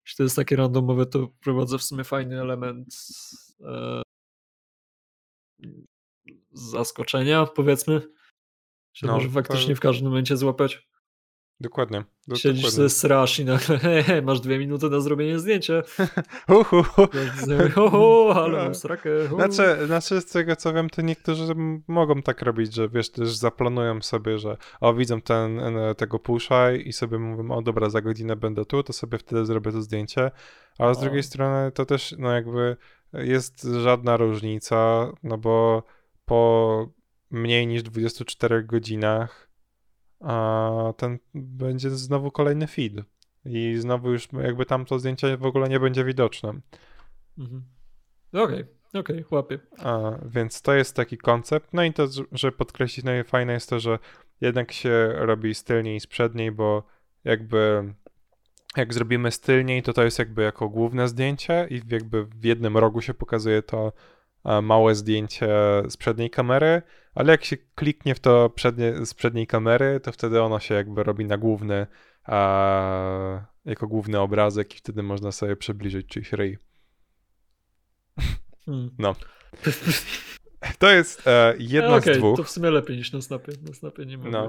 [0.05, 2.89] Jeśli to jest takie randomowe, to wprowadza w sumie fajny element
[3.61, 4.03] e,
[6.53, 8.01] zaskoczenia, powiedzmy.
[8.95, 10.89] Że no, może faktycznie w każdym momencie złapać.
[11.61, 12.05] Dokładnie.
[12.29, 12.83] Do, Siedzisz dokładnie.
[12.83, 15.83] ze strasz i nagle he, masz dwie minuty na zrobienie zdjęcia.
[16.61, 16.83] Uhu.
[17.75, 19.11] Ho, ale mam srakę.
[19.29, 21.55] Znaczy, znaczy, z tego co wiem, to niektórzy
[21.89, 25.61] mogą tak robić, że wiesz, też zaplanują sobie, że o, widzą ten,
[25.97, 29.73] tego pusha i sobie mówią, o dobra, za godzinę będę tu, to sobie wtedy zrobię
[29.73, 30.31] to zdjęcie.
[30.79, 32.77] Ale z drugiej strony to też, no jakby
[33.13, 35.83] jest żadna różnica, no bo
[36.25, 36.89] po
[37.31, 39.45] mniej niż 24 godzinach
[40.21, 42.93] a ten będzie znowu kolejny feed.
[43.45, 46.55] I znowu już jakby tam to zdjęcie w ogóle nie będzie widoczne.
[47.39, 47.63] Mhm.
[48.33, 49.59] Okej, okay, okej, okay, łapię.
[49.79, 51.69] A, więc to jest taki koncept.
[51.73, 53.99] No i to, że podkreślić, no i fajne jest to, że
[54.41, 56.83] jednak się robi stylniej i sprzedniej, bo
[57.25, 57.95] jakby
[58.77, 63.01] jak zrobimy stylniej, to to jest jakby jako główne zdjęcie i jakby w jednym rogu
[63.01, 63.93] się pokazuje to
[64.63, 65.49] małe zdjęcie
[65.89, 66.83] z przedniej kamery,
[67.15, 71.03] ale jak się kliknie w to przednie, z przedniej kamery, to wtedy ono się jakby
[71.03, 71.87] robi na główny,
[73.65, 76.59] jako główny obrazek i wtedy można sobie przybliżyć czyjś ryj.
[78.67, 78.91] Hmm.
[78.99, 79.15] No.
[80.79, 82.37] To jest e, jedna okay, z dwóch.
[82.37, 83.53] To w sumie lepiej niż na Snapie.
[83.63, 84.31] Na Snapie nie ma.
[84.31, 84.49] No.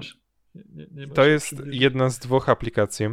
[0.55, 3.07] Nie, nie, to jest jedna z dwóch aplikacji.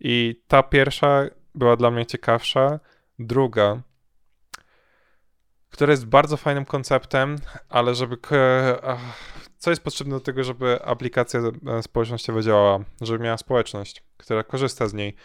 [0.00, 2.80] I ta pierwsza była dla mnie ciekawsza.
[3.18, 3.82] Druga
[5.70, 7.36] które jest bardzo fajnym konceptem,
[7.68, 8.16] ale żeby.
[9.58, 14.88] Co jest potrzebne do tego, żeby aplikacja e, społecznościowa działała, żeby miała społeczność, która korzysta
[14.88, 15.16] z niej.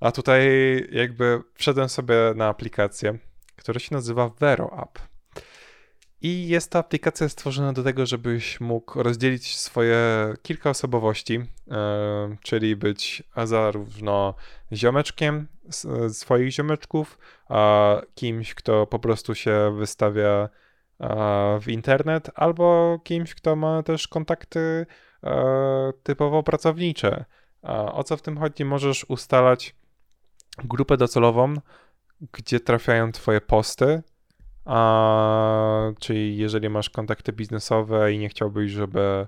[0.00, 0.48] A tutaj
[0.92, 3.18] jakby wszedłem sobie na aplikację,
[3.56, 5.11] która się nazywa Vero App.
[6.24, 9.98] I jest to aplikacja stworzona do tego, żebyś mógł rozdzielić swoje
[10.42, 11.76] kilka osobowości, yy,
[12.42, 14.34] czyli być zarówno
[14.72, 15.48] ziomeczkiem
[16.12, 17.18] swoich ziomeczków,
[17.48, 20.48] a kimś, kto po prostu się wystawia
[21.60, 24.86] w internet, albo kimś, kto ma też kontakty
[26.02, 27.24] typowo pracownicze.
[27.92, 28.64] O co w tym chodzi?
[28.64, 29.74] Możesz ustalać
[30.64, 31.54] grupę docelową,
[32.32, 34.02] gdzie trafiają Twoje posty,
[35.98, 39.26] czyli jeżeli masz kontakty biznesowe i nie chciałbyś, żeby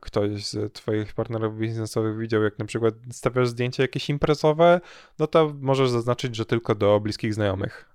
[0.00, 4.80] ktoś z twoich partnerów biznesowych widział, jak na przykład stawiasz zdjęcie jakieś imprezowe,
[5.18, 7.94] no to możesz zaznaczyć, że tylko do bliskich znajomych,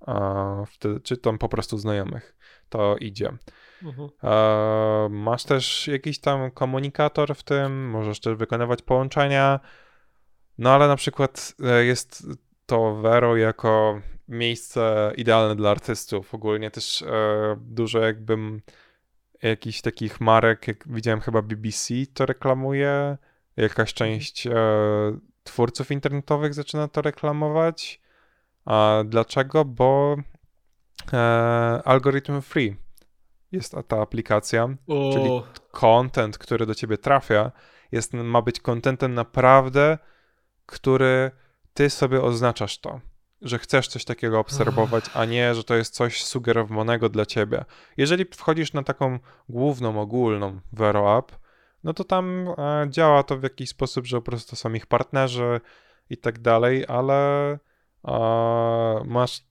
[0.68, 2.36] wtedy, czy tam po prostu znajomych.
[2.70, 3.32] To idzie.
[4.22, 9.59] A, masz też jakiś tam komunikator w tym, możesz też wykonywać połączenia,
[10.57, 12.28] no ale na przykład e, jest
[12.66, 14.01] to Vero jako
[14.32, 16.34] miejsce idealne dla artystów.
[16.34, 17.07] Ogólnie też e,
[17.61, 18.61] dużo jakbym
[19.41, 23.17] jakichś takich marek, jak widziałem chyba BBC to reklamuje,
[23.57, 23.95] jakaś mhm.
[23.95, 24.53] część e,
[25.43, 28.01] twórców internetowych zaczyna to reklamować.
[28.65, 29.65] A dlaczego?
[29.65, 30.17] Bo
[31.13, 31.17] e,
[31.86, 32.75] algorytm free
[33.51, 35.09] jest ta aplikacja, o.
[35.13, 35.29] czyli
[35.71, 37.51] content, który do ciebie trafia,
[37.91, 39.97] jest, ma być contentem naprawdę,
[40.65, 41.32] który
[41.73, 42.99] ty sobie oznaczasz to.
[43.41, 47.65] Że chcesz coś takiego obserwować, a nie, że to jest coś sugerowanego dla ciebie.
[47.97, 49.19] Jeżeli wchodzisz na taką
[49.49, 51.31] główną, ogólną Vero App,
[51.83, 55.61] no to tam e, działa to w jakiś sposób, że po prostu są ich partnerzy
[56.09, 57.51] i tak dalej, ale
[58.07, 58.19] e,
[59.05, 59.41] masz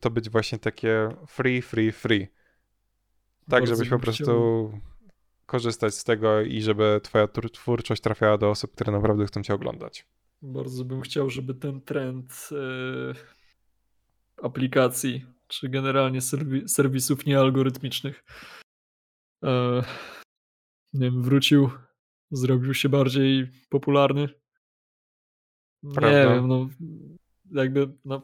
[0.00, 2.26] to być właśnie takie free, free, free.
[2.26, 2.34] Tak,
[3.48, 4.72] Bardzo żebyś po prostu
[5.46, 10.06] korzystać z tego i żeby twoja twórczość trafiała do osób, które naprawdę chcą cię oglądać.
[10.42, 13.14] Bardzo bym chciał, żeby ten trend e,
[14.42, 18.24] aplikacji, czy generalnie serwi serwisów niealgorytmicznych
[19.44, 19.82] e,
[20.92, 21.70] nie wiem, wrócił,
[22.30, 24.28] zrobił się bardziej popularny.
[25.94, 26.28] Prawda.
[26.28, 26.68] Nie wiem, no
[27.50, 28.22] jakby, no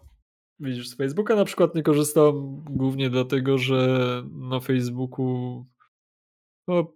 [0.60, 5.66] widzisz, z Facebooka na przykład nie korzystam głównie dlatego, że na Facebooku
[6.68, 6.92] no,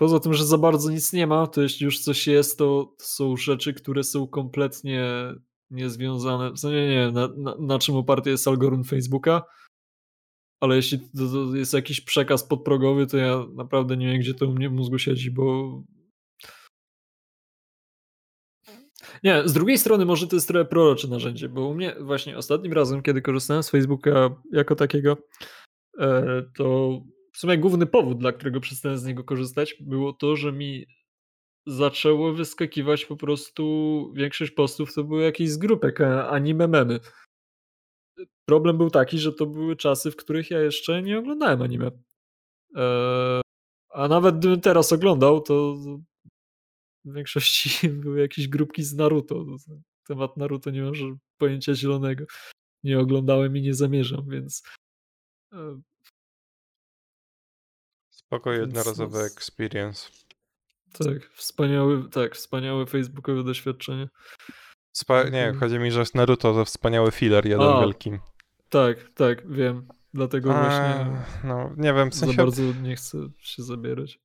[0.00, 3.36] poza tym, że za bardzo nic nie ma, to jeśli już coś jest, to są
[3.36, 5.04] rzeczy, które są kompletnie
[5.70, 9.42] niezwiązane, w sensie nie wiem, na, na, na czym oparty jest algorytm Facebooka,
[10.60, 14.46] ale jeśli to, to jest jakiś przekaz podprogowy, to ja naprawdę nie wiem, gdzie to
[14.46, 15.82] u mnie w mózgu siedzi, bo
[19.22, 22.72] nie, z drugiej strony może to jest trochę prorocze narzędzie, bo u mnie właśnie ostatnim
[22.72, 25.16] razem, kiedy korzystałem z Facebooka jako takiego,
[25.98, 27.00] e, to
[27.40, 30.86] sumie główny powód, dla którego przestałem z niego korzystać, było to, że mi
[31.66, 37.00] zaczęło wyskakiwać po prostu większość postów to były jakieś z grupek anime memy.
[38.44, 41.90] Problem był taki, że to były czasy, w których ja jeszcze nie oglądałem anime.
[42.74, 43.42] Eee,
[43.90, 45.74] a nawet gdybym teraz oglądał, to
[47.04, 49.44] w większości były jakieś grupki z Naruto.
[50.06, 52.24] Temat Naruto nie mam pojęcia zielonego.
[52.84, 54.62] Nie oglądałem i nie zamierzam, więc.
[55.52, 55.80] E,
[58.30, 59.32] Spoko, jednorazowy więc...
[59.32, 60.08] experience.
[60.92, 64.08] Tak, wspaniały, tak, wspaniałe facebookowe doświadczenie.
[64.92, 65.58] Spa nie, mhm.
[65.58, 68.10] chodzi mi, że Naruto to wspaniały filler, jeden A, wielki.
[68.68, 69.88] Tak, tak, wiem.
[70.14, 71.16] Dlatego A, właśnie.
[71.44, 72.36] No, nie wiem, w sensie.
[72.36, 74.20] Za bardzo nie chcę się zabierać.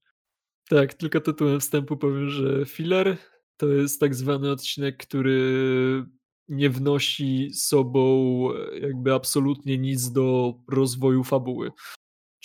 [0.70, 3.18] Tak, tylko tytułem wstępu powiem, że filler
[3.58, 6.06] to jest tak zwany odcinek, który
[6.50, 8.50] nie wnosi sobą
[8.82, 11.72] jakby absolutnie nic do rozwoju fabuły.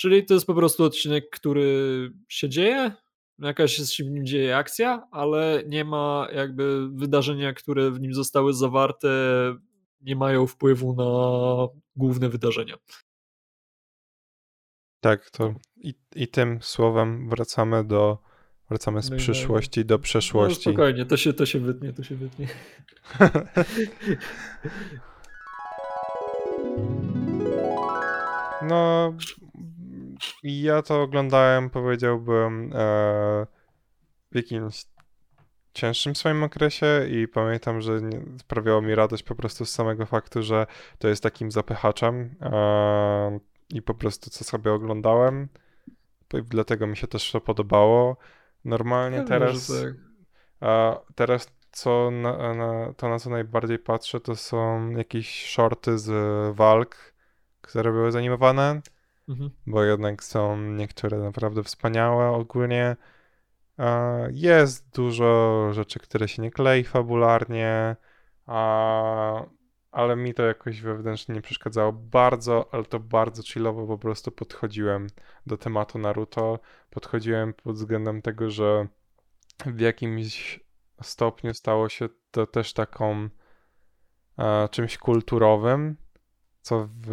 [0.01, 2.93] Czyli to jest po prostu odcinek, który się dzieje,
[3.39, 8.55] jakaś się w nim dzieje akcja, ale nie ma jakby wydarzenia, które w nim zostały
[8.55, 9.09] zawarte,
[10.01, 11.05] nie mają wpływu na
[11.97, 12.77] główne wydarzenia.
[15.01, 18.19] Tak, to i, i tym słowem wracamy do
[18.69, 20.69] wracamy z no przyszłości do przeszłości.
[20.69, 22.49] No spokojnie, to się, to się wytnie, to się wytnie.
[28.63, 29.15] no,
[30.43, 33.47] ja to oglądałem, powiedziałbym, e,
[34.33, 34.85] w jakimś
[35.73, 38.01] cięższym swoim okresie i pamiętam, że
[38.41, 40.67] sprawiało mi radość po prostu z samego faktu, że
[40.99, 43.39] to jest takim zapychaczem e,
[43.71, 45.49] i po prostu co sobie oglądałem.
[46.31, 48.17] Dlatego mi się też to podobało.
[48.65, 49.67] Normalnie ja teraz.
[49.67, 49.95] Tak.
[50.61, 56.11] A teraz co na, na, to na co najbardziej patrzę, to są jakieś shorty z
[56.57, 57.15] walk,
[57.61, 58.81] które były zanimowane
[59.31, 59.51] mhm.
[59.67, 62.97] bo jednak są niektóre naprawdę wspaniałe ogólnie.
[64.33, 67.97] Jest dużo rzeczy, które się nie klei fabularnie,
[69.91, 71.93] ale mi to jakoś wewnętrznie nie przeszkadzało.
[71.93, 75.07] Bardzo, ale to bardzo chillowo po prostu podchodziłem
[75.47, 76.59] do tematu Naruto.
[76.91, 78.87] Podchodziłem pod względem tego, że
[79.67, 80.61] w jakimś
[81.03, 83.29] stopniu stało się to też taką
[84.71, 85.97] czymś kulturowym,
[86.63, 87.11] co, w,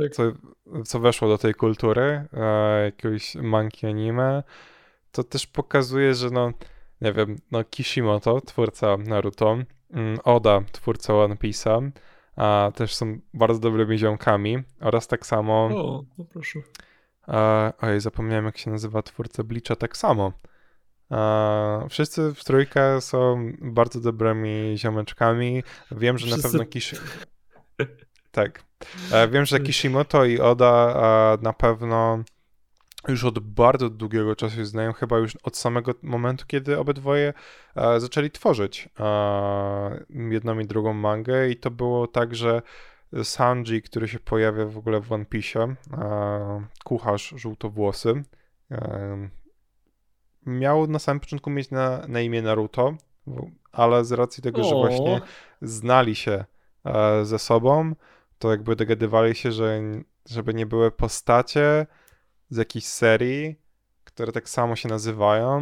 [0.00, 0.12] tak.
[0.12, 0.22] co,
[0.84, 4.42] co weszło do tej kultury, e, jakiegoś monkey anime,
[5.12, 6.52] to też pokazuje, że no,
[7.00, 9.58] nie wiem, no Kishimoto, twórca Naruto,
[9.90, 11.90] mm, Oda, twórca One Piece'a,
[12.36, 15.64] a też są bardzo dobrymi ziomkami oraz tak samo...
[15.66, 16.58] O, no proszę.
[17.28, 20.32] E, oj, zapomniałem jak się nazywa twórca Bleacha, tak samo.
[21.10, 25.62] E, wszyscy w trójkę są bardzo dobrymi ziomeczkami.
[25.90, 26.42] Wiem, że wszyscy...
[26.42, 26.96] na pewno Kishi...
[28.30, 28.62] Tak.
[29.12, 30.94] E, wiem, że Kishimoto i Oda
[31.38, 32.18] e, na pewno
[33.08, 37.32] już od bardzo długiego czasu się znają, chyba już od samego momentu, kiedy obydwoje
[37.76, 38.88] e, zaczęli tworzyć
[40.10, 42.62] jedną i drugą mangę i to było tak, że
[43.22, 45.74] Sanji, który się pojawia w ogóle w One Piece,
[46.84, 48.22] kucharz żółtowłosy,
[50.46, 52.94] miał na samym początku mieć na, na imię Naruto,
[53.72, 55.20] ale z racji tego, że właśnie
[55.62, 56.44] znali się
[57.22, 57.94] ze sobą,
[58.38, 59.80] to jakby dogadywali się, że
[60.30, 61.86] żeby nie były postacie
[62.50, 63.56] z jakiejś serii,
[64.04, 65.60] które tak samo się nazywają,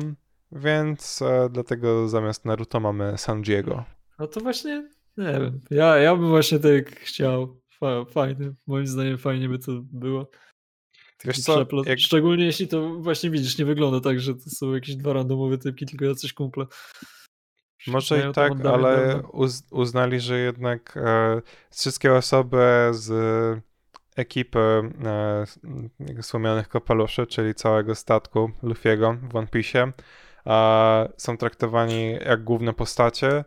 [0.53, 3.85] więc e, dlatego zamiast Naruto mamy Sanjiego.
[4.19, 7.61] No to właśnie Nie wiem, ja, ja bym właśnie tak chciał.
[8.11, 10.31] Fajnie, moim zdaniem fajnie by to było.
[11.25, 11.99] Wiesz co, jak...
[11.99, 15.87] Szczególnie jeśli to właśnie widzisz, nie wygląda tak, że to są jakieś dwa randomowe typki,
[15.87, 16.67] tylko jacyś kumple.
[17.87, 23.13] Może i tak, ale uz uznali, że jednak e, wszystkie osoby z
[24.17, 24.91] ekipy
[26.19, 29.93] e, słomianych kapeluszy, czyli całego statku Luffy'ego w One Piece,
[30.47, 33.45] e, są traktowani jak główne postacie,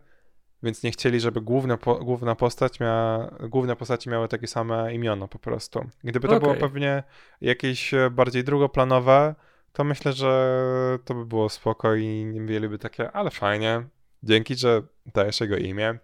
[0.62, 5.28] więc nie chcieli, żeby główna, po, główna postać miała, główne postaci miały takie same imiona
[5.28, 5.86] po prostu.
[6.04, 6.40] Gdyby to okay.
[6.40, 7.02] było pewnie
[7.40, 9.34] jakieś e, bardziej drugoplanowe,
[9.72, 13.82] to myślę, że to by było spoko i nie mieliby takie, ale fajnie,
[14.22, 14.82] dzięki, że
[15.14, 15.98] dajesz jego imię,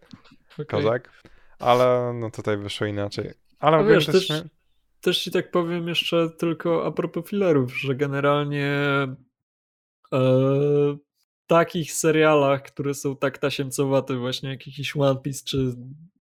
[0.52, 0.66] okay.
[0.66, 1.22] kozak,
[1.58, 3.30] ale no tutaj wyszło inaczej.
[3.58, 4.28] Ale no wiesz, też,
[5.00, 8.72] też ci tak powiem jeszcze tylko a propos fillerów, że generalnie
[10.12, 10.96] e,
[11.46, 15.74] takich serialach, które są tak tasiemcowate, właśnie jak jakiś One Piece, czy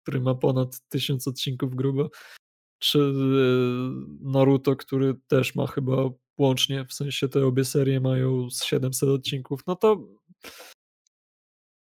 [0.02, 2.10] który ma ponad tysiąc odcinków grubo,
[2.78, 3.12] czy e,
[4.20, 5.96] Naruto, który też ma chyba
[6.38, 10.08] łącznie, w sensie te obie serie mają z 700 odcinków, no to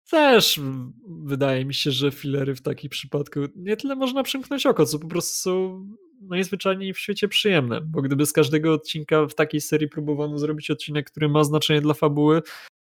[0.09, 0.59] też
[1.07, 5.07] wydaje mi się, że filery w takim przypadku nie tyle można przymknąć oko, co po
[5.07, 5.85] prostu są
[6.21, 11.11] najzwyczajniej w świecie przyjemne, bo gdyby z każdego odcinka w takiej serii próbowano zrobić odcinek,
[11.11, 12.41] który ma znaczenie dla fabuły,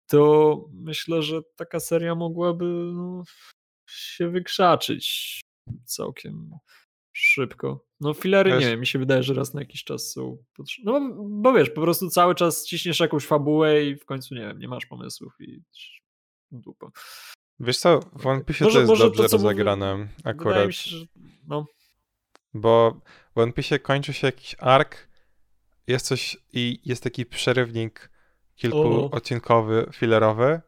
[0.06, 2.64] to myślę, że taka seria mogłaby
[2.94, 3.22] no,
[3.88, 5.40] się wykrzaczyć
[5.84, 6.50] całkiem
[7.12, 7.86] szybko.
[8.00, 10.92] No filery wiesz, nie, mi się wydaje, że raz na jakiś czas są potrzebne.
[10.92, 14.58] No bo wiesz, po prostu cały czas ciśniesz jakąś fabułę i w końcu nie wiem,
[14.58, 15.60] nie masz pomysłów i
[16.52, 16.86] dupa.
[17.60, 20.72] Wiesz co, w One Piece to jest może dobrze to, rozegrane akurat.
[20.72, 21.06] Się, że...
[21.46, 21.66] no.
[22.54, 23.00] Bo
[23.36, 25.08] w One Piece kończy się jakiś ark,
[25.86, 28.10] jest coś i jest taki przerywnik
[28.54, 30.60] kilkuodcinkowy, filerowy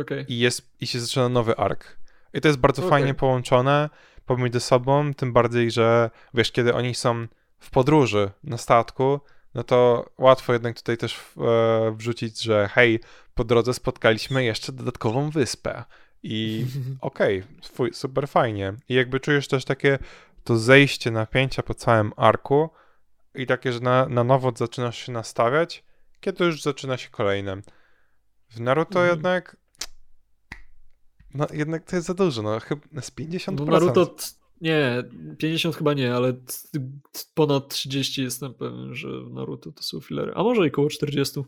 [0.00, 0.26] okay.
[0.28, 1.98] i, jest, i się zaczyna nowy ark.
[2.34, 2.90] I to jest bardzo okay.
[2.90, 3.90] fajnie połączone
[4.26, 7.26] pomiędzy sobą, tym bardziej, że wiesz, kiedy oni są
[7.58, 9.20] w podróży na statku,
[9.54, 13.00] no to łatwo jednak tutaj też e, wrzucić, że hej,
[13.34, 15.84] po drodze spotkaliśmy jeszcze dodatkową wyspę.
[16.22, 16.66] I
[17.00, 17.42] okej,
[17.74, 18.74] okay, super fajnie.
[18.88, 19.98] I jakby czujesz też takie
[20.44, 22.70] to zejście napięcia po całym arku
[23.34, 25.84] i takie, że na, na nowo zaczynasz się nastawiać,
[26.20, 27.62] kiedy już zaczyna się kolejne.
[28.48, 29.08] W Naruto mhm.
[29.08, 29.56] jednak
[31.34, 33.54] no jednak to jest za dużo, no chyba z 50%.
[33.58, 34.14] No Naruto
[34.64, 35.04] nie,
[35.38, 36.32] 50 chyba nie, ale
[37.34, 40.32] ponad 30 jestem pewien, że Naruto to są filery.
[40.34, 41.40] A może i około 40.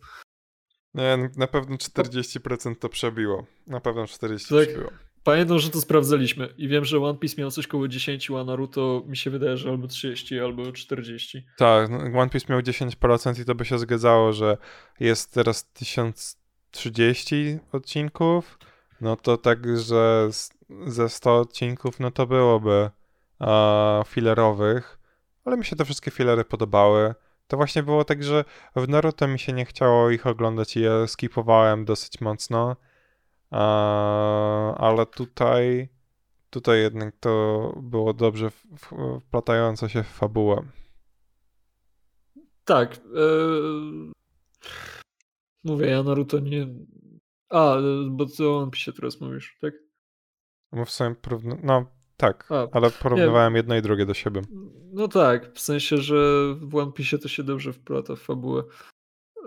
[0.94, 3.46] Nie, na pewno 40% to przebiło.
[3.66, 4.68] Na pewno 40% tak.
[4.68, 4.90] przebiło.
[5.24, 9.02] Pamiętam, że to sprawdzaliśmy i wiem, że One Piece miał coś koło 10, a Naruto
[9.06, 11.46] mi się wydaje, że albo 30, albo 40.
[11.56, 14.56] Tak, no, One Piece miał 10% i to by się zgadzało, że
[15.00, 18.58] jest teraz 1030 odcinków,
[19.00, 20.28] no to tak, że
[20.86, 22.90] ze 100 odcinków, no to byłoby
[23.40, 24.98] uh, filerowych,
[25.44, 27.14] ale mi się te wszystkie filery podobały.
[27.46, 28.44] To właśnie było tak, że
[28.76, 32.76] w Naruto mi się nie chciało ich oglądać i je skipowałem dosyć mocno,
[33.50, 33.58] uh,
[34.76, 35.88] ale tutaj
[36.50, 38.50] tutaj jednak to było dobrze
[39.20, 40.62] wplatające się w fabułę.
[42.64, 43.00] Tak.
[43.04, 44.12] Yy...
[45.64, 46.66] Mówię, ja Naruto nie...
[47.48, 47.76] A,
[48.10, 49.74] bo co on pisze teraz mówisz, tak?
[50.72, 51.56] No w sumie porówno...
[51.62, 51.86] No,
[52.16, 53.58] tak, A, ale porównywałem nie.
[53.58, 54.42] jedno i drugie do siebie.
[54.92, 56.16] No tak, w sensie, że
[56.60, 58.62] w One Piece to się dobrze wplata w fabułę.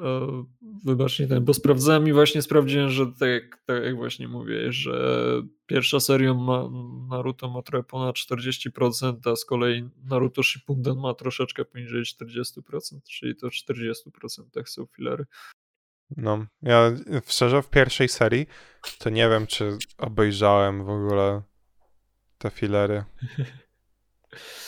[0.01, 0.43] E,
[0.85, 4.71] wybacz, nie ten, bo sprawdzałem i właśnie sprawdziłem, że tak jak, tak jak właśnie mówię,
[4.71, 5.23] że
[5.65, 6.69] pierwsza seria ma,
[7.09, 12.41] Naruto ma trochę ponad 40%, a z kolei Naruto Shippuden ma troszeczkę poniżej 40%,
[13.09, 13.93] czyli to w 40%
[14.65, 15.25] są filery.
[16.17, 16.91] No, ja
[17.27, 18.47] szczerze w pierwszej serii
[18.99, 21.41] to nie wiem, czy obejrzałem w ogóle
[22.39, 23.03] te filery.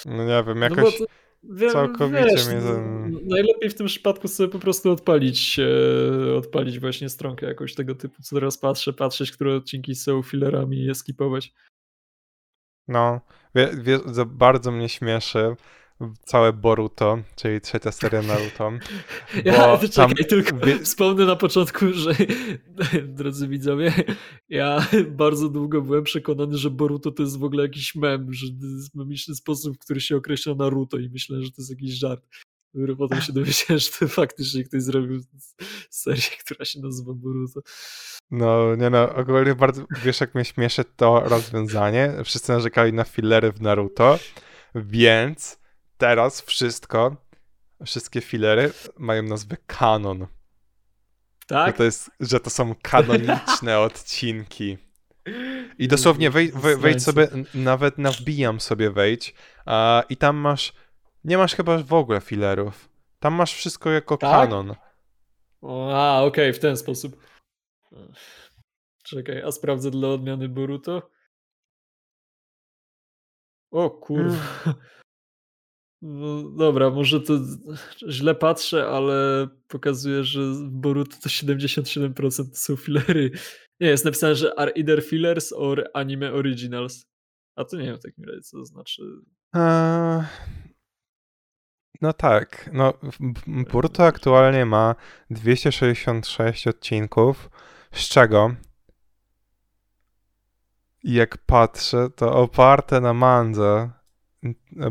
[0.05, 1.05] No nie wiem, no jakoś no
[1.43, 2.61] wiem, całkowicie wiesz, mnie...
[2.61, 3.19] Ten...
[3.27, 8.21] Najlepiej w tym przypadku sobie po prostu odpalić, e, odpalić właśnie stronkę jakoś tego typu,
[8.21, 11.53] co teraz patrzę, patrzeć, które odcinki są filerami i je skipować.
[12.87, 13.21] No,
[13.55, 15.55] wie, wie, bardzo mnie śmieszy,
[16.25, 18.71] całe Boruto, czyli trzecia seria Naruto.
[19.45, 20.13] Ja czekaj, tam...
[20.13, 22.15] tylko wspomnę na początku, że
[23.17, 23.93] drodzy widzowie,
[24.49, 24.87] ja
[25.23, 28.95] bardzo długo byłem przekonany, że Boruto to jest w ogóle jakiś mem, że to jest
[28.95, 32.25] memiczny sposób, w który się określa Naruto i myślę, że to jest jakiś żart.
[32.73, 35.21] Dopiero potem się dowiedziałem, że to faktycznie ktoś zrobił
[35.89, 37.61] serię, która się nazywa Boruto.
[38.31, 42.13] No, nie no, ogólnie bardzo, wiesz jak mnie śmieszy to rozwiązanie.
[42.23, 44.19] Wszyscy narzekali na fillery w Naruto,
[44.75, 45.60] więc
[46.01, 47.15] teraz wszystko,
[47.85, 50.27] wszystkie filery mają nazwę kanon.
[51.47, 51.67] Tak?
[51.67, 54.77] Że to, jest, że to są kanoniczne odcinki.
[55.77, 59.33] I dosłownie wej, wej, wejdź sobie, nawet na wbijam sobie wejdź
[59.65, 60.73] a, i tam masz,
[61.23, 62.89] nie masz chyba w ogóle filerów.
[63.19, 64.31] Tam masz wszystko jako tak?
[64.31, 64.75] kanon.
[65.61, 67.23] O, a, okej, okay, w ten sposób.
[69.03, 71.09] Czekaj, a sprawdzę dla odmiany Boruto.
[73.71, 74.37] O kurwa.
[76.01, 77.33] No dobra, może to
[78.09, 83.31] źle patrzę, ale pokazuje, że w Boruto to 77% są filery.
[83.79, 87.05] Nie, jest napisane, że are either fillers or anime originals.
[87.55, 89.01] A to nie wiem w takim razie, co to znaczy.
[89.53, 90.23] Eee,
[92.01, 92.69] no tak.
[92.73, 92.93] No,
[93.47, 94.95] Boruto aktualnie ma
[95.29, 97.49] 266 odcinków,
[97.91, 98.55] z czego
[101.03, 103.91] jak patrzę, to oparte na mandze,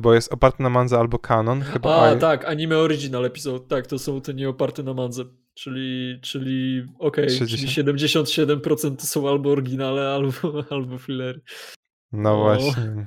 [0.01, 1.62] bo jest oparte na mandze albo kanon.
[1.62, 5.24] Chyba A, tak, anime original episode, tak, to są te nie oparte na mandze.
[5.55, 10.32] Czyli, czyli okej, okay, czyli 77% są albo oryginale, albo,
[10.74, 11.40] albo fillery.
[12.12, 12.36] No o.
[12.36, 13.07] właśnie.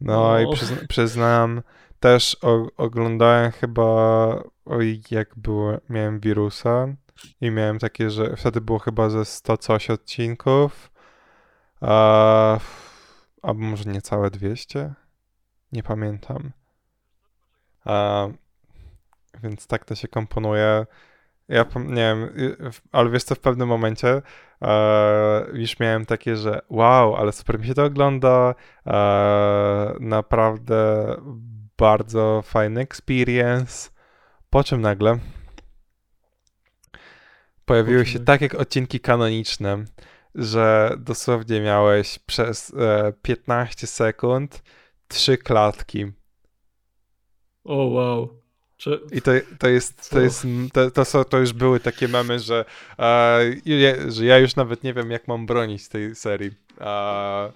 [0.00, 0.40] No o.
[0.40, 1.62] i przyzna przyznam,
[2.00, 2.36] też
[2.76, 6.94] oglądałem chyba, oj, jak było, miałem wirusa
[7.40, 10.90] i miałem takie, że wtedy było chyba ze 100 coś odcinków,
[11.80, 12.58] a,
[13.42, 14.94] albo może niecałe 200?
[15.72, 16.50] Nie pamiętam.
[17.84, 18.28] A,
[19.42, 20.86] więc tak to się komponuje.
[21.48, 22.30] Ja nie wiem,
[22.92, 24.22] ale wiesz co, w pewnym momencie
[24.62, 28.54] e, już miałem takie, że wow, ale super mi się to ogląda,
[28.86, 31.16] e, naprawdę
[31.78, 33.90] bardzo fajny experience,
[34.50, 35.18] po czym nagle
[37.70, 39.84] pojawiły się tak jak odcinki kanoniczne,
[40.34, 44.62] że dosłownie miałeś przez e, 15 sekund
[45.10, 46.06] trzy klatki.
[47.64, 48.40] O wow.
[49.12, 52.64] I to, to jest, to jest, to, to, są, to już były takie memy, że,
[52.98, 53.40] e,
[54.08, 56.50] że ja już nawet nie wiem, jak mam bronić tej serii.
[56.80, 57.52] E,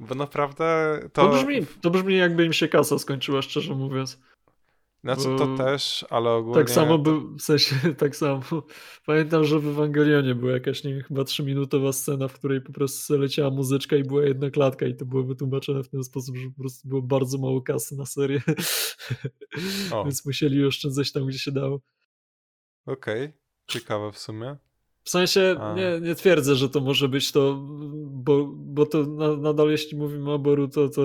[0.00, 1.28] bo naprawdę to...
[1.28, 4.20] To brzmi, to brzmi jakby im się kasa skończyła, szczerze mówiąc.
[5.04, 6.58] Znaczy to też, ale ogólnie...
[6.58, 8.42] Tak samo był, w sensie tak samo.
[9.06, 13.18] Pamiętam, że w Ewangelionie była jakaś, nie wiem, chyba trzyminutowa scena, w której po prostu
[13.18, 16.62] leciała muzyczka i była jedna klatka i to było wytłumaczone w ten sposób, że po
[16.62, 18.42] prostu było bardzo mało kasy na serię.
[20.04, 21.80] Więc musieli oszczędzać tam, gdzie się dało.
[22.86, 23.38] Okej, okay.
[23.66, 24.56] ciekawe w sumie.
[25.04, 27.60] W sensie nie, nie twierdzę, że to może być to,
[28.06, 31.02] bo, bo to nadal jeśli mówimy o Boruto, to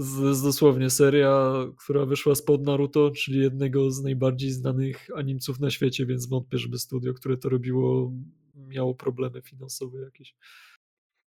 [0.00, 6.06] z, dosłownie seria, która wyszła spod Naruto, czyli jednego z najbardziej znanych animców na świecie,
[6.06, 8.12] więc wątpię, żeby studio, które to robiło,
[8.54, 10.34] miało problemy finansowe jakieś.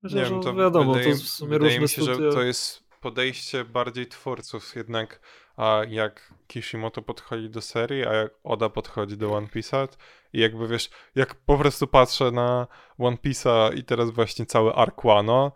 [0.02, 2.30] Myślę, nie wiem, to wiadomo, wydaje, to w sumie wydaje mi się, studia...
[2.30, 5.20] że to jest podejście bardziej twórców, jednak
[5.56, 9.88] a jak Kishimoto podchodzi do serii, a jak Oda podchodzi do One Piece'a
[10.32, 12.66] i jakby wiesz, jak po prostu patrzę na
[12.98, 15.52] One Piece'a i teraz właśnie cały Arc Wano,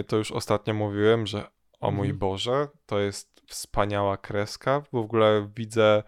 [0.00, 1.50] y, to już ostatnio mówiłem, że
[1.80, 2.18] o mój mhm.
[2.18, 4.82] Boże, to jest wspaniała kreska.
[4.92, 6.02] W ogóle widzę.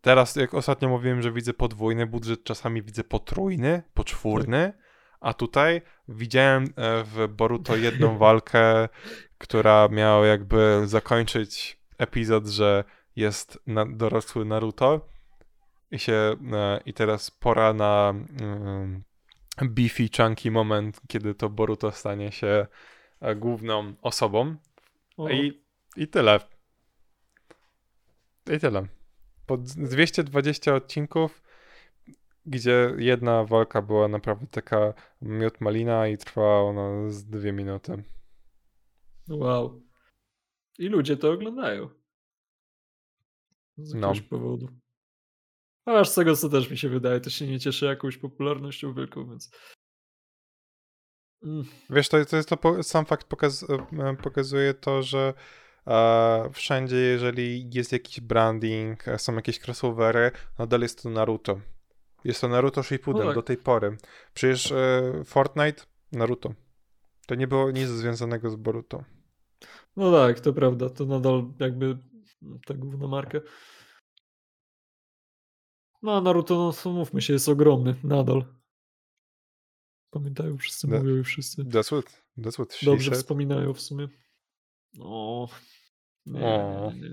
[0.00, 4.72] Teraz, jak ostatnio mówiłem, że widzę podwójny budżet, czasami widzę potrójny, poczwórny.
[5.20, 6.68] A tutaj widziałem e,
[7.04, 8.88] w Boruto jedną walkę,
[9.38, 12.84] która miała jakby zakończyć epizod, że
[13.16, 15.08] jest na, dorosły Naruto
[15.90, 19.04] i się e, i teraz pora na um,
[19.62, 22.66] beefy chunky moment, kiedy to Boruto stanie się
[23.20, 24.56] e, główną osobą
[25.18, 25.62] i,
[25.96, 26.40] I tyle.
[28.54, 28.86] I tyle.
[29.46, 31.42] Po 220 odcinków,
[32.46, 38.04] gdzie jedna walka była naprawdę taka miód malina i trwała ona z dwie minuty.
[39.28, 39.82] Wow.
[40.78, 41.88] I ludzie to oglądają.
[43.76, 44.28] Z jakiegoś no.
[44.28, 44.68] powodu.
[45.84, 49.28] Aż z tego, co też mi się wydaje, to się nie cieszy jakąś popularnością wielką,
[49.28, 49.50] więc.
[51.90, 53.66] Wiesz, to, to jest to, sam fakt pokaz,
[53.98, 55.34] e, pokazuje to, że
[55.86, 61.60] e, wszędzie, jeżeli jest jakiś branding, e, są jakieś crossovery, nadal jest to Naruto.
[62.24, 63.34] Jest to Naruto Shippuden no tak.
[63.34, 63.96] do tej pory.
[64.34, 65.82] Przecież e, Fortnite,
[66.12, 66.52] Naruto.
[67.26, 69.04] To nie było nic związanego z Boruto.
[69.96, 70.90] No tak, to prawda.
[70.90, 71.98] To nadal jakby
[72.66, 73.38] ta główna marka.
[76.02, 78.57] No a Naruto, no mówmy się, jest ogromny nadal.
[80.10, 81.64] Pamiętają wszyscy, that, mówią i wszyscy.
[81.64, 83.22] That's what, that's what Dobrze said.
[83.22, 84.08] wspominają w sumie.
[85.00, 85.48] O.
[86.26, 86.40] Nie,
[86.94, 87.10] nie,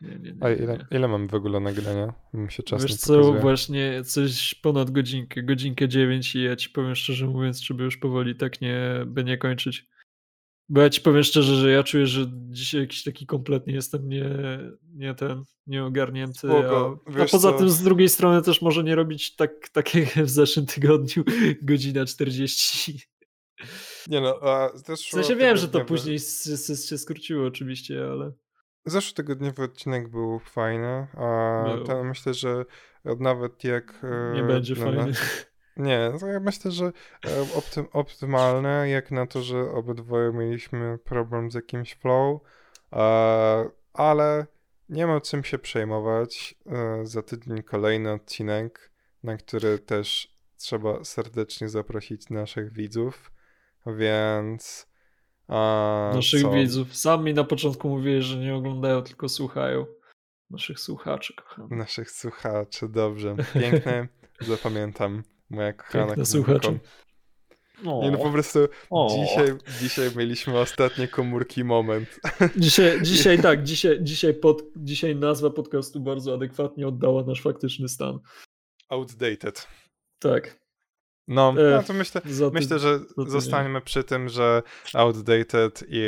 [0.00, 2.14] nie, nie, nie, A ile, ile mam w ogóle nagrania?
[2.32, 6.94] Mi się czas Wiesz co, właśnie coś ponad godzinkę, godzinkę dziewięć i ja ci powiem
[6.94, 9.86] szczerze mówiąc, żeby już powoli tak nie, by nie kończyć.
[10.68, 14.30] Bo ja ci powiem szczerze, że ja czuję, że dzisiaj jakiś taki kompletnie jestem nie,
[14.94, 16.48] nie ten, nieogarnięty.
[16.50, 17.58] A, a poza co?
[17.58, 21.24] tym z drugiej strony też może nie robić tak, tak jak w zeszłym tygodniu,
[21.62, 23.00] godzina 40.
[24.08, 26.18] Nie no, a W sensie wiem, że to później
[26.88, 28.32] się skróciło oczywiście, ale...
[28.84, 31.84] Zeszłotygodniowy odcinek był fajny, a Był.
[31.84, 32.64] ten myślę, że
[33.20, 34.02] nawet jak...
[34.34, 35.12] Nie e, będzie na- fajny.
[35.76, 36.90] Nie, ja myślę, że e,
[37.54, 42.40] optym, optymalne, jak na to, że obydwoje mieliśmy problem z jakimś flow,
[42.92, 44.46] e, ale
[44.88, 46.54] nie ma czym się przejmować.
[46.66, 48.90] E, Za tydzień kolejny odcinek,
[49.22, 53.32] na który też trzeba serdecznie zaprosić naszych widzów,
[53.86, 54.86] więc...
[56.14, 56.50] Naszych co?
[56.50, 56.96] widzów.
[56.96, 59.86] Sami na początku mówili, że nie oglądają, tylko słuchają.
[60.50, 61.68] Naszych słuchaczy, kocham.
[61.70, 63.36] Naszych słuchaczy, dobrze.
[63.54, 64.08] Piękne,
[64.40, 65.22] zapamiętam.
[65.50, 66.60] Moja kochana Piękne komórko.
[66.62, 66.78] słuchacze.
[68.02, 68.58] Nie no po prostu
[68.90, 69.16] O.
[69.24, 72.20] dzisiaj, dzisiaj mieliśmy ostatnie komórki moment.
[72.56, 78.18] Dzisiaj, dzisiaj tak, dzisiaj, dzisiaj, pod, dzisiaj nazwa podcastu bardzo adekwatnie oddała nasz faktyczny stan.
[78.88, 79.66] Outdated.
[80.18, 80.58] Tak.
[81.28, 84.62] No, E, no to myślę, ty- myślę, że zostaniemy przy tym, że
[84.94, 86.02] outdated i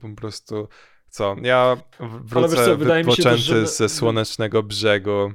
[0.00, 0.68] po prostu
[1.08, 1.76] co, ja
[2.24, 5.32] wrócę co, wydaje mi się też, że- ze słonecznego brzegu,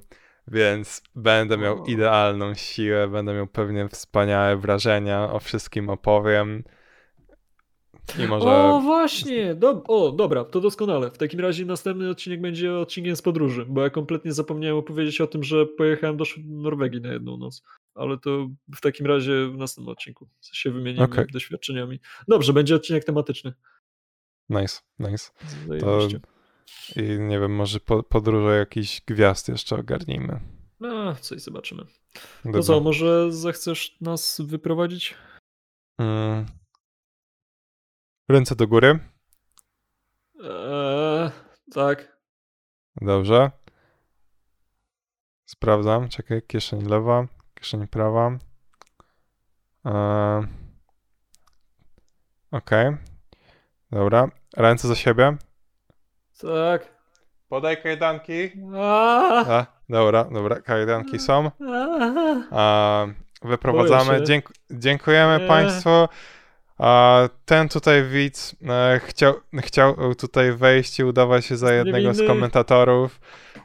[0.52, 6.64] więc będę miał idealną siłę, będę miał pewnie wspaniałe wrażenia, o wszystkim opowiem.
[8.20, 8.46] I może...
[8.48, 9.56] O, właśnie!
[9.56, 11.12] Do, o, dobra, to doskonale.
[11.12, 15.28] W takim razie następny odcinek będzie odcinkiem z podróży, bo ja kompletnie zapomniałem opowiedzieć o
[15.28, 17.64] tym, że pojechałem do Norwegii na jedną noc.
[17.96, 21.26] Ale to w takim razie w następnym odcinku się wymienimy Okej.
[21.34, 22.00] doświadczeniami.
[22.28, 23.54] Dobrze, będzie odcinek tematyczny.
[24.50, 25.32] Nice, nice.
[25.68, 26.20] Zajebiście.
[26.96, 30.40] I nie wiem, może po, podróże jakichś gwiazd jeszcze ogarnijmy.
[30.80, 31.84] No, coś zobaczymy.
[32.46, 32.62] No Dobra.
[32.62, 35.16] co, może zechcesz nas wyprowadzić?
[35.98, 36.46] Mm.
[38.30, 39.00] Ręce do góry.
[40.44, 41.32] Eee,
[41.74, 42.20] tak.
[43.02, 43.52] Dobrze.
[45.46, 46.10] Sprawdzam.
[46.10, 48.40] Czekaj, kieszeń lewa, kieszeń prawa.
[49.86, 50.48] Eee.
[52.52, 52.98] Okej.
[53.92, 54.32] Dobra.
[54.58, 55.38] Ręce za siebie.
[56.42, 57.00] Tak.
[57.50, 58.52] Podaj kajdanki.
[58.76, 61.52] A, A, dobra, dobra, kajdanki są.
[62.52, 63.06] a,
[63.42, 64.24] wyprowadzamy.
[64.24, 65.48] Dzięk dziękujemy Nie.
[65.48, 65.90] Państwu.
[66.78, 72.28] A, ten tutaj widz e, chciał, chciał tutaj wejść i udawać się za jednego z
[72.28, 73.20] komentatorów.
[73.58, 73.62] E,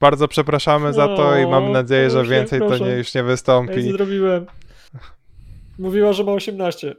[0.00, 3.24] bardzo przepraszamy za to i mam nadzieję, że proszę, więcej to nie, już nie ja
[3.26, 3.92] wystąpi.
[3.92, 4.46] zrobiłem.
[5.78, 6.96] Mówiła, że ma 18.